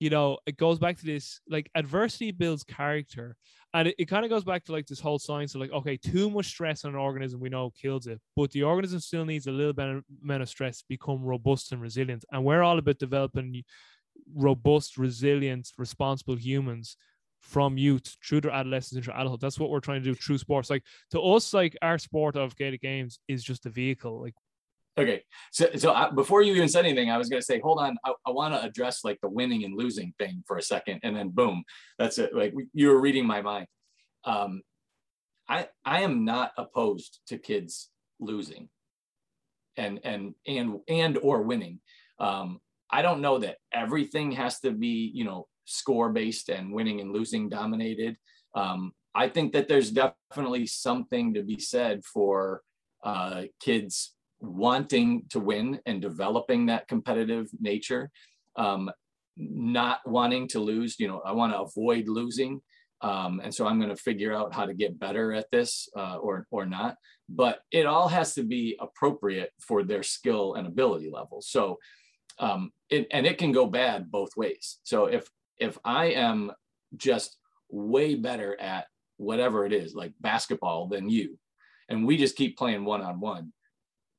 [0.00, 3.36] You know, it goes back to this like adversity builds character,
[3.74, 5.98] and it, it kind of goes back to like this whole science of like, okay,
[5.98, 9.46] too much stress on an organism we know kills it, but the organism still needs
[9.46, 12.24] a little bit amount of stress to become robust and resilient.
[12.32, 13.62] And we're all about developing
[14.34, 16.96] robust, resilient, responsible humans
[17.44, 19.40] from youth through their adolescence into adulthood.
[19.40, 20.70] That's what we're trying to do through sports.
[20.70, 24.20] Like to us, like our sport of Gaelic games is just a vehicle.
[24.20, 24.34] Like
[24.98, 25.22] okay,
[25.52, 27.96] so so I, before you even said anything, I was going to say, hold on,
[28.04, 31.14] I, I want to address like the winning and losing thing for a second, and
[31.14, 31.64] then boom,
[31.98, 32.34] that's it.
[32.34, 33.66] Like you were reading my mind.
[34.24, 34.62] Um,
[35.48, 37.90] I I am not opposed to kids
[38.20, 38.68] losing,
[39.76, 41.80] and and and and or winning.
[42.18, 47.00] Um, I don't know that everything has to be you know score based and winning
[47.00, 48.16] and losing dominated.
[48.54, 52.62] Um, I think that there's definitely something to be said for
[53.04, 58.10] uh, kids wanting to win and developing that competitive nature,
[58.56, 58.90] um,
[59.36, 60.98] not wanting to lose.
[60.98, 62.60] You know, I want to avoid losing.
[63.00, 66.16] Um, and so I'm going to figure out how to get better at this uh,
[66.16, 66.96] or or not.
[67.28, 71.40] But it all has to be appropriate for their skill and ability level.
[71.40, 71.78] So,
[72.38, 74.78] um, it, and it can go bad both ways.
[74.82, 75.28] So if
[75.58, 76.52] if I am
[76.96, 77.36] just
[77.70, 78.86] way better at
[79.16, 81.38] whatever it is, like basketball, than you,
[81.88, 83.52] and we just keep playing one on one,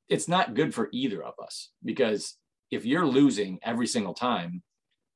[0.08, 2.36] it's not good for either of us because
[2.70, 4.62] if you're losing every single time,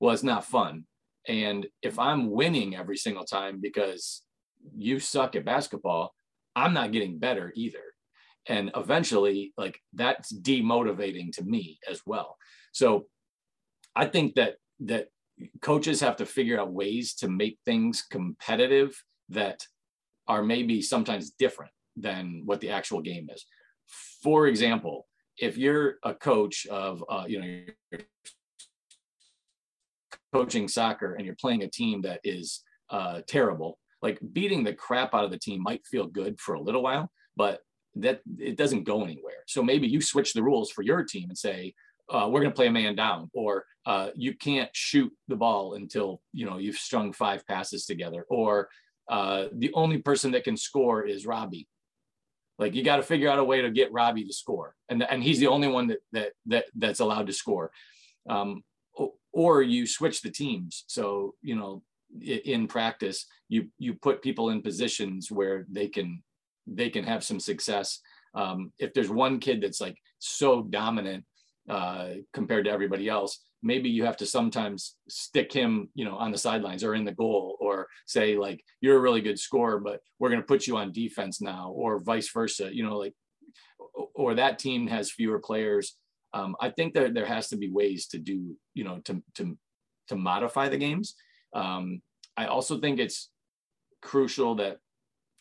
[0.01, 0.85] well, it's not fun.
[1.29, 4.23] And if I'm winning every single time because
[4.77, 6.13] you suck at basketball,
[6.57, 7.83] I'm not getting better either.
[8.47, 12.37] And eventually, like that's demotivating to me as well.
[12.73, 13.07] So
[13.95, 15.09] I think that that
[15.61, 19.67] coaches have to figure out ways to make things competitive that
[20.29, 23.45] are maybe sometimes different than what the actual game is.
[24.23, 25.07] For example,
[25.39, 28.01] if you're a coach of, uh, you know,
[30.33, 35.15] coaching soccer and you're playing a team that is uh, terrible, like beating the crap
[35.15, 37.61] out of the team might feel good for a little while, but
[37.97, 39.43] that it doesn't go anywhere.
[39.47, 41.75] So maybe you switch the rules for your team and say,
[42.11, 45.75] uh, we're going to play a man down, or uh, you can't shoot the ball
[45.75, 48.69] until you know you've strung five passes together, or
[49.09, 51.69] uh, the only person that can score is Robbie.
[52.59, 55.23] Like you got to figure out a way to get Robbie to score, and and
[55.23, 57.71] he's the only one that that that that's allowed to score.
[58.29, 58.65] Um,
[59.33, 60.85] or you switch the teams.
[60.89, 61.83] So you know,
[62.21, 66.23] in practice, you you put people in positions where they can
[66.67, 68.01] they can have some success.
[68.35, 71.25] Um, if there's one kid that's like so dominant
[71.71, 76.33] uh, compared to everybody else, maybe you have to sometimes stick him, you know, on
[76.33, 80.01] the sidelines or in the goal, or say like you're a really good scorer, but
[80.19, 82.75] we're going to put you on defense now, or vice versa.
[82.75, 83.15] You know, like
[84.15, 85.97] or that team has fewer players.
[86.35, 89.57] Um, I think that there has to be ways to do, you know, to to
[90.09, 91.15] to modify the games.
[91.55, 92.03] Um,
[92.37, 93.31] I also think it's
[94.03, 94.79] crucial that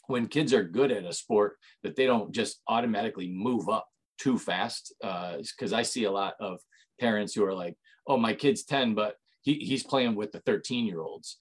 [0.07, 3.88] when kids are good at a sport, that they don't just automatically move up
[4.19, 4.93] too fast.
[5.01, 6.59] Because uh, I see a lot of
[6.99, 7.75] parents who are like,
[8.07, 11.37] oh, my kid's 10, but he, he's playing with the 13 year olds.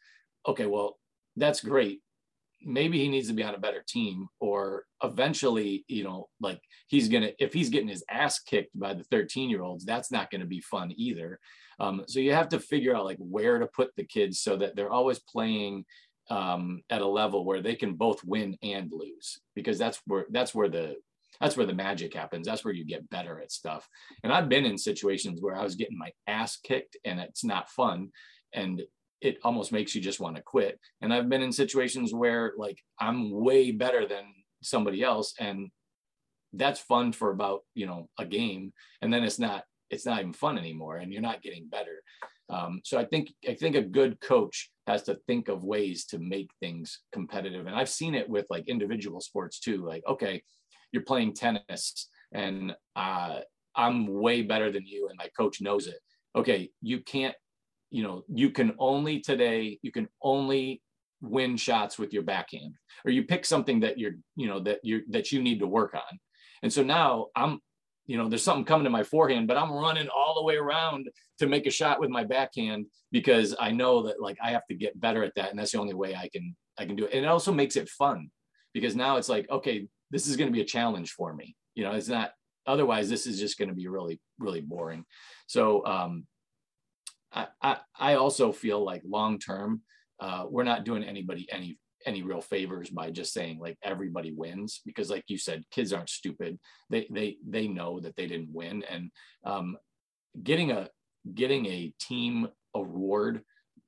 [0.47, 0.99] Okay, well,
[1.37, 2.01] that's great.
[2.62, 7.09] Maybe he needs to be on a better team, or eventually, you know, like he's
[7.09, 10.47] gonna, if he's getting his ass kicked by the 13 year olds, that's not gonna
[10.47, 11.39] be fun either.
[11.79, 14.74] Um, so you have to figure out like where to put the kids so that
[14.74, 15.85] they're always playing
[16.31, 20.55] um, at a level where they can both win and lose, because that's where that's
[20.55, 20.97] where the
[21.41, 22.47] that's where the magic happens.
[22.47, 23.89] That's where you get better at stuff.
[24.24, 27.70] And I've been in situations where I was getting my ass kicked and it's not
[27.70, 28.11] fun.
[28.53, 28.82] And
[29.20, 30.78] it almost makes you just want to quit.
[31.01, 34.24] And I've been in situations where like I'm way better than
[34.62, 35.34] somebody else.
[35.39, 35.70] And
[36.53, 38.72] that's fun for about, you know, a game.
[39.03, 42.03] And then it's not, it's not even fun anymore and you're not getting better.
[42.51, 46.18] Um, so I think I think a good coach has to think of ways to
[46.18, 47.66] make things competitive.
[47.66, 49.84] And I've seen it with like individual sports too.
[49.84, 50.43] Like, okay,
[50.93, 53.41] you're playing tennis and uh,
[53.74, 55.99] I'm way better than you and my coach knows it.
[56.36, 57.34] Okay, you can't,
[57.91, 60.82] you know, you can only today, you can only
[61.20, 62.74] win shots with your backhand
[63.05, 65.95] or you pick something that you're, you know, that you that you need to work
[65.95, 66.18] on.
[66.62, 67.61] And so now I'm,
[68.07, 71.09] you know, there's something coming to my forehand, but I'm running all the way around
[71.39, 74.74] to make a shot with my backhand because I know that like I have to
[74.74, 75.51] get better at that.
[75.51, 77.14] And that's the only way I can I can do it.
[77.14, 78.30] And it also makes it fun
[78.72, 81.57] because now it's like, okay, this is going to be a challenge for me.
[81.75, 82.33] You know, it's not,
[82.67, 85.05] otherwise this is just going to be really, really boring.
[85.47, 86.27] So um,
[87.33, 89.83] I, I, I also feel like long-term,
[90.21, 94.81] uh, we're not doing anybody any any real favors by just saying like everybody wins
[94.87, 96.59] because like you said kids aren't stupid
[96.91, 99.11] they they they know that they didn't win and
[99.45, 99.77] um,
[100.43, 100.89] getting a
[101.35, 103.43] getting a team award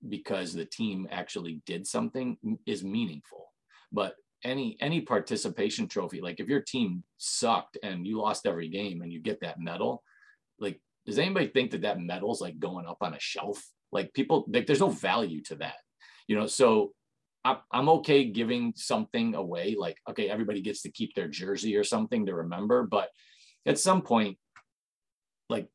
[0.08, 3.52] because the team actually did something is meaningful
[3.92, 4.14] but
[4.44, 9.12] any any participation trophy like if your team sucked and you lost every game and
[9.12, 10.02] you get that medal
[10.58, 13.62] like does anybody think that that medal's like going up on a shelf?
[13.92, 15.76] Like people like there's no value to that
[16.28, 16.46] you know?
[16.46, 16.92] So
[17.44, 22.26] I'm okay giving something away like okay everybody gets to keep their jersey or something
[22.26, 23.08] to remember but
[23.64, 24.36] at some point
[25.48, 25.66] like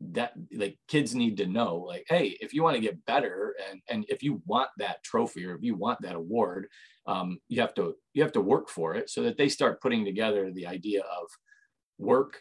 [0.00, 3.80] that like kids need to know like hey if you want to get better and
[3.90, 6.66] and if you want that trophy or if you want that award
[7.06, 10.04] um, you have to you have to work for it so that they start putting
[10.04, 11.28] together the idea of
[11.98, 12.40] work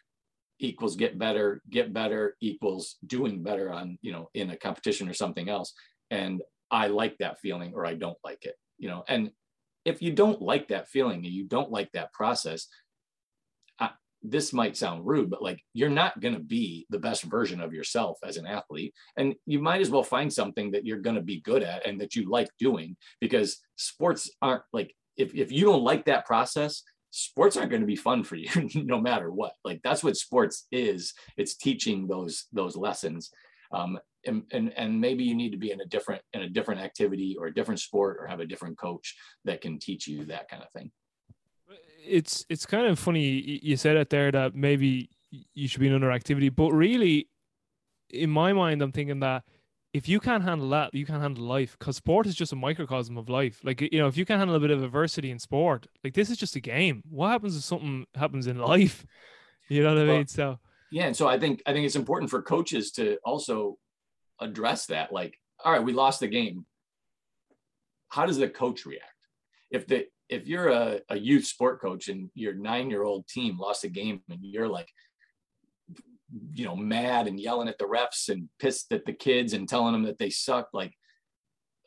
[0.60, 5.14] equals get better get better equals doing better on you know in a competition or
[5.14, 5.74] something else.
[6.12, 6.42] And
[6.72, 9.04] i like that feeling or i don't like it you know.
[9.08, 9.32] And
[9.86, 12.68] if you don't like that feeling and you don't like that process
[14.22, 17.74] this might sound rude, but like you're not going to be the best version of
[17.74, 18.94] yourself as an athlete.
[19.18, 22.00] And you might as well find something that you're going to be good at and
[22.02, 26.84] that you like doing because sports aren't like, if, if you don't like that process,
[27.12, 29.54] sports aren't going to be fun for you no matter what.
[29.64, 31.14] Like that's what sports is.
[31.38, 33.32] It's teaching those, those lessons.
[33.72, 36.82] Um, and, and, and maybe you need to be in a different, in a different
[36.82, 39.16] activity or a different sport or have a different coach
[39.46, 40.92] that can teach you that kind of thing
[42.06, 45.10] it's it's kind of funny you said it there that maybe
[45.54, 47.28] you should be in another activity, but really,
[48.10, 49.44] in my mind, I'm thinking that
[49.94, 53.18] if you can't handle that, you can't handle life because sport is just a microcosm
[53.18, 53.60] of life.
[53.64, 56.30] Like, you know, if you can't handle a bit of adversity in sport, like this
[56.30, 57.04] is just a game.
[57.10, 59.06] What happens if something happens in life?
[59.72, 60.26] You know what I mean?
[60.26, 60.58] So,
[60.92, 61.04] yeah.
[61.04, 63.78] And so I think, I think it's important for coaches to also
[64.42, 65.14] address that.
[65.14, 66.66] Like, all right, we lost the game.
[68.08, 69.14] How does the coach react?
[69.70, 73.58] If the, if you're a, a youth sport coach and your nine year old team
[73.58, 74.90] lost a game and you're like
[76.54, 79.94] you know mad and yelling at the refs and pissed at the kids and telling
[79.94, 80.94] them that they suck like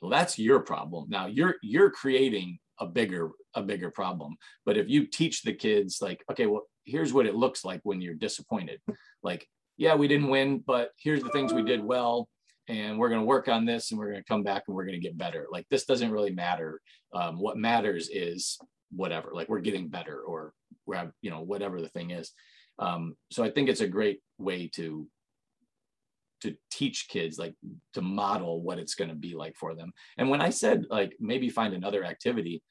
[0.00, 1.06] well, that's your problem.
[1.08, 4.36] Now you're you're creating a bigger a bigger problem.
[4.66, 8.00] But if you teach the kids like okay well here's what it looks like when
[8.00, 8.80] you're disappointed.
[9.22, 12.28] Like yeah we didn't win but here's the things we did well
[12.72, 14.86] and we're going to work on this and we're going to come back and we're
[14.86, 15.46] going to get better.
[15.52, 16.80] Like this doesn't really matter.
[17.12, 18.58] Um, what matters is
[18.90, 20.52] whatever like we're getting better or
[20.86, 22.32] we're you know whatever the thing is.
[22.78, 25.06] Um, so i think it's a great way to
[26.40, 27.54] to teach kids like
[27.92, 29.92] to model what it's going to be like for them.
[30.16, 32.62] And when i said like maybe find another activity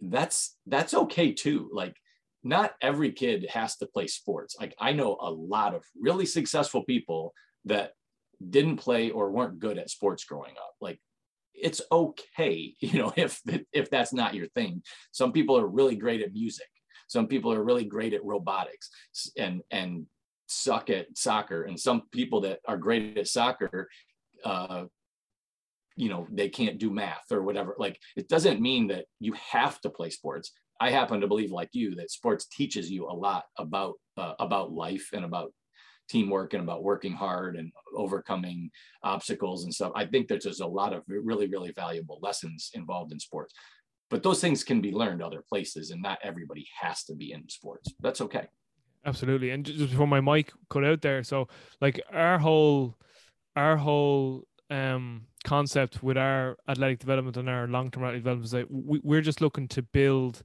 [0.00, 1.70] that's that's okay too.
[1.72, 1.96] Like
[2.44, 4.56] not every kid has to play sports.
[4.60, 7.92] Like i know a lot of really successful people that
[8.50, 10.74] didn't play or weren't good at sports growing up.
[10.80, 11.00] Like
[11.54, 13.40] it's okay you know if
[13.72, 14.82] if that's not your thing.
[15.12, 16.66] Some people are really great at music.
[17.08, 18.90] Some people are really great at robotics
[19.36, 20.06] and and
[20.48, 21.64] suck at soccer.
[21.64, 23.88] And some people that are great at soccer
[24.44, 24.84] uh
[25.96, 27.74] you know they can't do math or whatever.
[27.78, 30.52] Like it doesn't mean that you have to play sports.
[30.78, 34.72] I happen to believe like you that sports teaches you a lot about uh, about
[34.72, 35.52] life and about
[36.08, 38.70] teamwork and about working hard and overcoming
[39.02, 43.12] obstacles and stuff i think that there's a lot of really really valuable lessons involved
[43.12, 43.54] in sports.
[44.08, 47.48] But those things can be learned other places and not everybody has to be in
[47.48, 47.92] sports.
[48.00, 48.46] That's okay.
[49.04, 49.50] Absolutely.
[49.50, 51.48] And just before my mic cut out there so
[51.80, 52.96] like our whole
[53.54, 58.70] our whole um concept with our athletic development and our long-term athletic development is that
[58.70, 60.42] we, we're just looking to build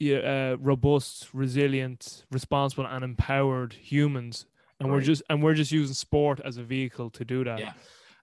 [0.00, 4.46] uh, robust resilient responsible and empowered humans
[4.82, 4.96] and right.
[4.96, 7.72] we're just and we're just using sport as a vehicle to do that yeah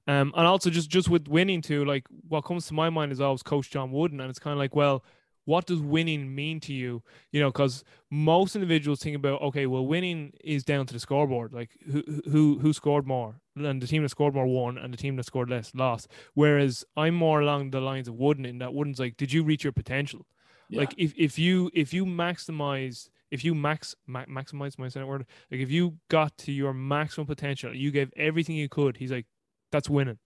[0.10, 3.22] um, and also just just with winning too, like what comes to my mind is
[3.22, 5.04] always Coach John Wooden, and it's kind of like, well,
[5.46, 7.04] what does winning mean to you?
[7.32, 11.54] You know, because most individuals think about, okay, well, winning is down to the scoreboard,
[11.54, 14.98] like who who who scored more, and the team that scored more won, and the
[14.98, 16.08] team that scored less lost.
[16.34, 19.64] Whereas I'm more along the lines of Wooden, in that Wooden's like, did you reach
[19.64, 20.26] your potential?
[20.70, 20.80] Yeah.
[20.80, 25.26] Like if if you if you maximize if you max ma- maximize my Senate word,
[25.52, 28.98] like if you got to your maximum potential, you gave everything you could.
[28.98, 29.26] He's like,
[29.72, 30.20] that's winning.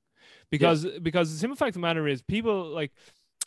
[0.50, 1.00] Because yeah.
[1.02, 2.92] because the simple fact of the matter is people like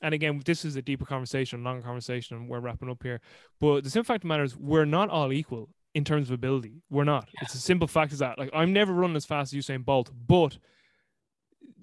[0.03, 3.21] and again, this is a deeper conversation, longer conversation, and we're wrapping up here.
[3.61, 6.35] But the simple fact of the matter is we're not all equal in terms of
[6.35, 6.83] ability.
[6.91, 7.29] We're not.
[7.35, 7.41] Yeah.
[7.43, 8.39] It's a simple fact as that.
[8.39, 10.59] Like I'm never running as fast as Usain Bolt, but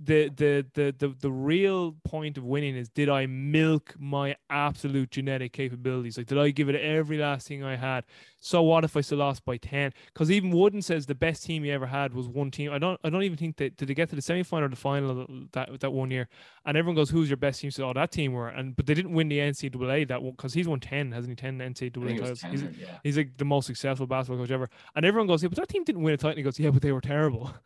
[0.03, 5.11] the, the the the the real point of winning is did I milk my absolute
[5.11, 6.17] genetic capabilities?
[6.17, 8.03] Like did I give it every last thing I had?
[8.39, 9.93] So what if I still lost by ten?
[10.07, 12.73] Because even Wooden says the best team he ever had was one team.
[12.73, 14.69] I don't I don't even think that did they get to the semi final or
[14.69, 16.27] the final that that one year?
[16.65, 18.93] And everyone goes, "Who's your best team?" So oh, that team were, and but they
[18.93, 21.35] didn't win the NCAA that one because he's won ten, hasn't he?
[21.35, 22.41] Ten NCAA titles.
[22.41, 22.97] 10, he's, yeah.
[23.03, 24.69] he's like the most successful basketball coach ever.
[24.95, 26.71] And everyone goes, "Yeah, but that team didn't win a title." And he goes, "Yeah,
[26.71, 27.53] but they were terrible."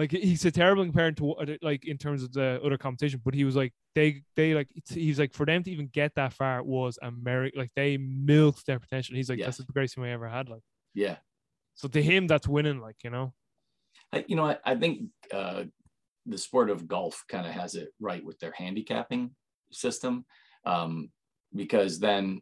[0.00, 3.44] Like he's a terrible compared to like in terms of the other competition, but he
[3.44, 6.98] was like they they like he's like for them to even get that far was
[7.02, 9.14] America like they milked their potential.
[9.14, 9.44] He's like yeah.
[9.44, 10.48] that's the greatest thing I ever had.
[10.48, 10.62] Like
[10.94, 11.16] yeah.
[11.74, 12.80] So to him, that's winning.
[12.80, 13.34] Like you know.
[14.10, 15.02] I, you know, I, I think
[15.34, 15.64] uh,
[16.24, 19.32] the sport of golf kind of has it right with their handicapping
[19.70, 20.24] system,
[20.64, 21.10] um,
[21.54, 22.40] because then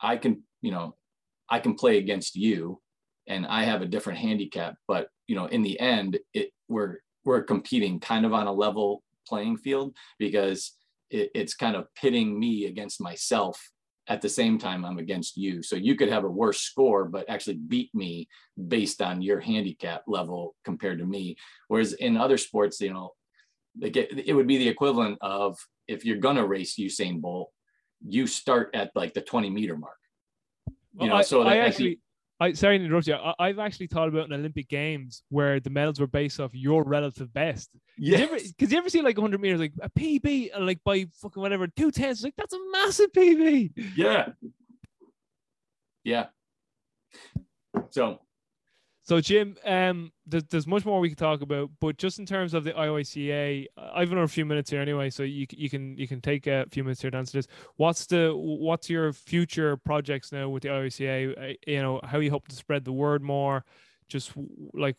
[0.00, 0.96] I can, you know,
[1.50, 2.80] I can play against you,
[3.26, 7.42] and I have a different handicap, but you know in the end it we're we're
[7.42, 10.72] competing kind of on a level playing field because
[11.10, 13.70] it, it's kind of pitting me against myself
[14.06, 15.62] at the same time I'm against you.
[15.62, 18.28] So you could have a worse score, but actually beat me
[18.68, 21.36] based on your handicap level compared to me.
[21.68, 23.12] Whereas in other sports, you know,
[23.80, 25.58] like it, it would be the equivalent of
[25.88, 27.50] if you're gonna race Usain Bolt,
[28.06, 29.96] you start at like the 20 meter mark.
[30.68, 32.00] You well, know, I, so I actually
[32.40, 33.14] I sorry to interrupt you.
[33.14, 36.82] I, have actually thought about an Olympic Games where the medals were based off your
[36.82, 37.70] relative best.
[37.96, 41.40] Yeah, because you, ever see like 100 meters, like a PB, and like by fucking
[41.40, 43.72] whatever two tenths, like that's a massive PB.
[43.96, 44.30] Yeah,
[46.02, 46.26] yeah.
[47.90, 48.20] So
[49.06, 52.54] so, Jim, um, there's, there's much more we can talk about, but just in terms
[52.54, 56.22] of the IYCA, I've another few minutes here anyway, so you you can you can
[56.22, 57.46] take a few minutes here to answer this.
[57.76, 61.38] What's the what's your future projects now with the IYCA?
[61.38, 63.66] Uh, you know, how you hope to spread the word more?
[64.08, 64.32] Just
[64.72, 64.96] like,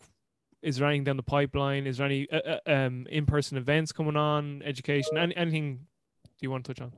[0.62, 1.88] is there anything down the pipeline?
[1.88, 4.62] Is there any uh, uh um in person events coming on?
[4.64, 5.18] Education?
[5.18, 5.78] Any, anything?
[5.78, 6.92] Do you want to touch on?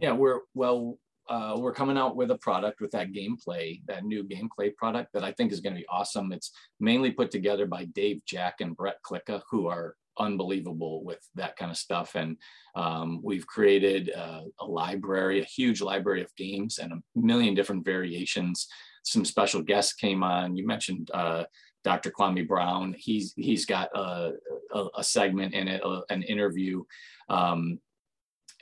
[0.00, 0.98] Yeah, we're well
[1.28, 5.24] uh, we're coming out with a product with that gameplay, that new gameplay product that
[5.24, 6.32] I think is going to be awesome.
[6.32, 11.56] It's mainly put together by Dave Jack and Brett Klika, who are unbelievable with that
[11.56, 12.14] kind of stuff.
[12.14, 12.36] And
[12.74, 17.84] um, we've created a, a, library, a huge library of games and a million different
[17.84, 18.66] variations.
[19.04, 20.56] Some special guests came on.
[20.56, 21.44] You mentioned uh,
[21.84, 22.10] Dr.
[22.10, 22.94] Kwame Brown.
[22.98, 24.32] He's he's got a,
[24.74, 26.84] a, a segment in it, an interview.
[27.28, 27.78] Um,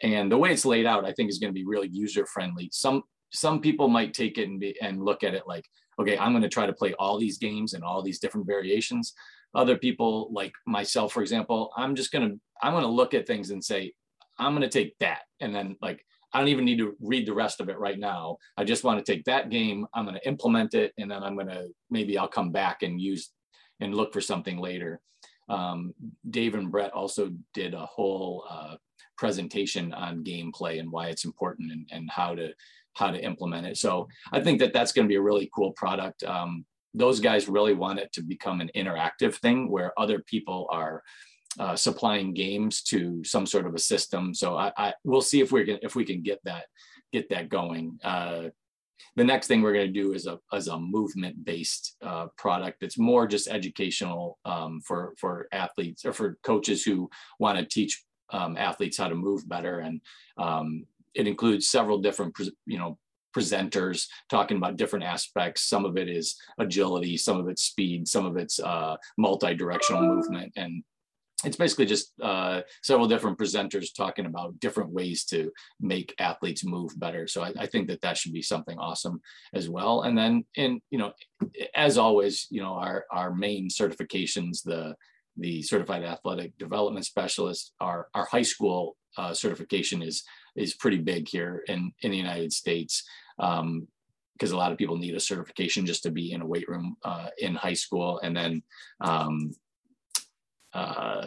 [0.02, 2.68] and the way it's laid out i think is going to be really user friendly
[2.72, 3.02] some
[3.32, 5.64] some people might take it and be and look at it like
[5.98, 9.14] okay i'm going to try to play all these games and all these different variations
[9.56, 13.64] other people like myself, for example, I'm just gonna I'm gonna look at things and
[13.64, 13.94] say,
[14.38, 17.60] I'm gonna take that, and then like I don't even need to read the rest
[17.60, 18.36] of it right now.
[18.56, 21.64] I just want to take that game, I'm gonna implement it, and then I'm gonna
[21.90, 23.30] maybe I'll come back and use
[23.80, 25.00] and look for something later.
[25.48, 25.94] Um,
[26.28, 28.76] Dave and Brett also did a whole uh,
[29.16, 32.52] presentation on gameplay and why it's important and, and how to
[32.94, 33.76] how to implement it.
[33.76, 36.24] So I think that that's going to be a really cool product.
[36.24, 36.64] Um,
[36.94, 41.02] those guys really want it to become an interactive thing where other people are
[41.58, 44.34] uh, supplying games to some sort of a system.
[44.34, 46.66] So I, I we'll see if we can if we can get that
[47.12, 47.98] get that going.
[48.02, 48.48] Uh,
[49.16, 52.80] the next thing we're going to do is a as a movement based uh, product
[52.80, 58.04] that's more just educational um, for for athletes or for coaches who want to teach
[58.30, 60.00] um, athletes how to move better and
[60.38, 60.84] um,
[61.14, 62.36] it includes several different
[62.66, 62.98] you know
[63.36, 68.24] presenters talking about different aspects some of it is agility some of it's speed some
[68.24, 70.82] of it's uh, multi-directional movement and
[71.44, 76.98] it's basically just uh, several different presenters talking about different ways to make athletes move
[76.98, 77.26] better.
[77.26, 79.20] So I, I, think that that should be something awesome
[79.52, 80.02] as well.
[80.02, 81.12] And then, in you know,
[81.74, 84.96] as always, you know, our our main certifications, the
[85.36, 90.24] the certified athletic development specialist, our our high school uh, certification is
[90.56, 93.04] is pretty big here in in the United States.
[93.38, 93.88] Um,
[94.34, 96.94] because a lot of people need a certification just to be in a weight room
[97.02, 98.62] uh, in high school, and then
[99.00, 99.50] um,
[100.74, 101.26] uh,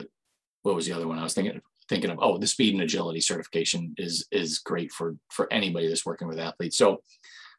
[0.61, 2.19] what was the other one I was thinking thinking of?
[2.21, 6.39] Oh, the speed and agility certification is is great for for anybody that's working with
[6.39, 6.77] athletes.
[6.77, 7.01] So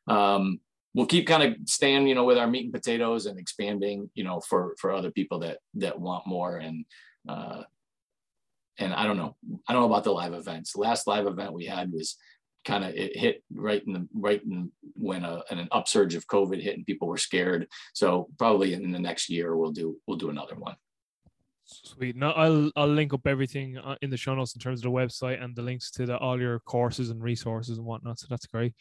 [0.06, 0.60] um,
[0.94, 4.24] we'll keep kind of staying, you know, with our meat and potatoes and expanding, you
[4.24, 6.84] know, for for other people that that want more and
[7.28, 7.62] uh,
[8.78, 9.36] and I don't know,
[9.68, 10.74] I don't know about the live events.
[10.74, 12.16] Last live event we had was
[12.64, 16.60] kind of it hit right in the right in when a, an upsurge of COVID
[16.60, 17.68] hit and people were scared.
[17.94, 20.76] So probably in the next year we'll do we'll do another one.
[21.64, 22.16] Sweet.
[22.16, 24.98] Now I'll I'll link up everything uh, in the show notes in terms of the
[24.98, 28.18] website and the links to the all your courses and resources and whatnot.
[28.18, 28.74] So that's great.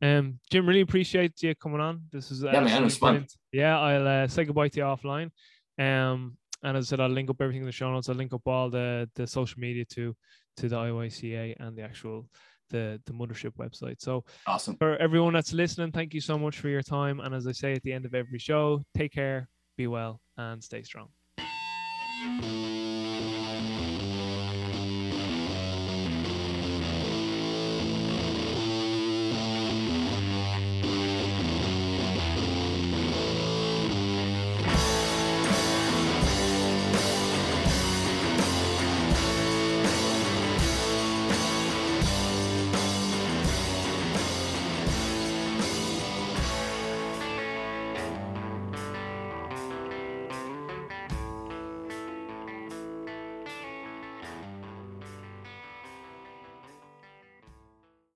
[0.00, 2.02] Um, Jim, really appreciate you coming on.
[2.12, 3.26] This is uh, yeah, man, it was fun.
[3.52, 5.30] Yeah, I'll uh, say goodbye to you offline.
[5.78, 8.08] Um, and as I said, I'll link up everything in the show notes.
[8.08, 10.14] I'll link up all the the social media to
[10.58, 12.26] to the IYCA and the actual
[12.70, 14.00] the the mothership website.
[14.00, 15.92] So awesome for everyone that's listening.
[15.92, 17.20] Thank you so much for your time.
[17.20, 20.62] And as I say at the end of every show, take care, be well, and
[20.62, 21.08] stay strong.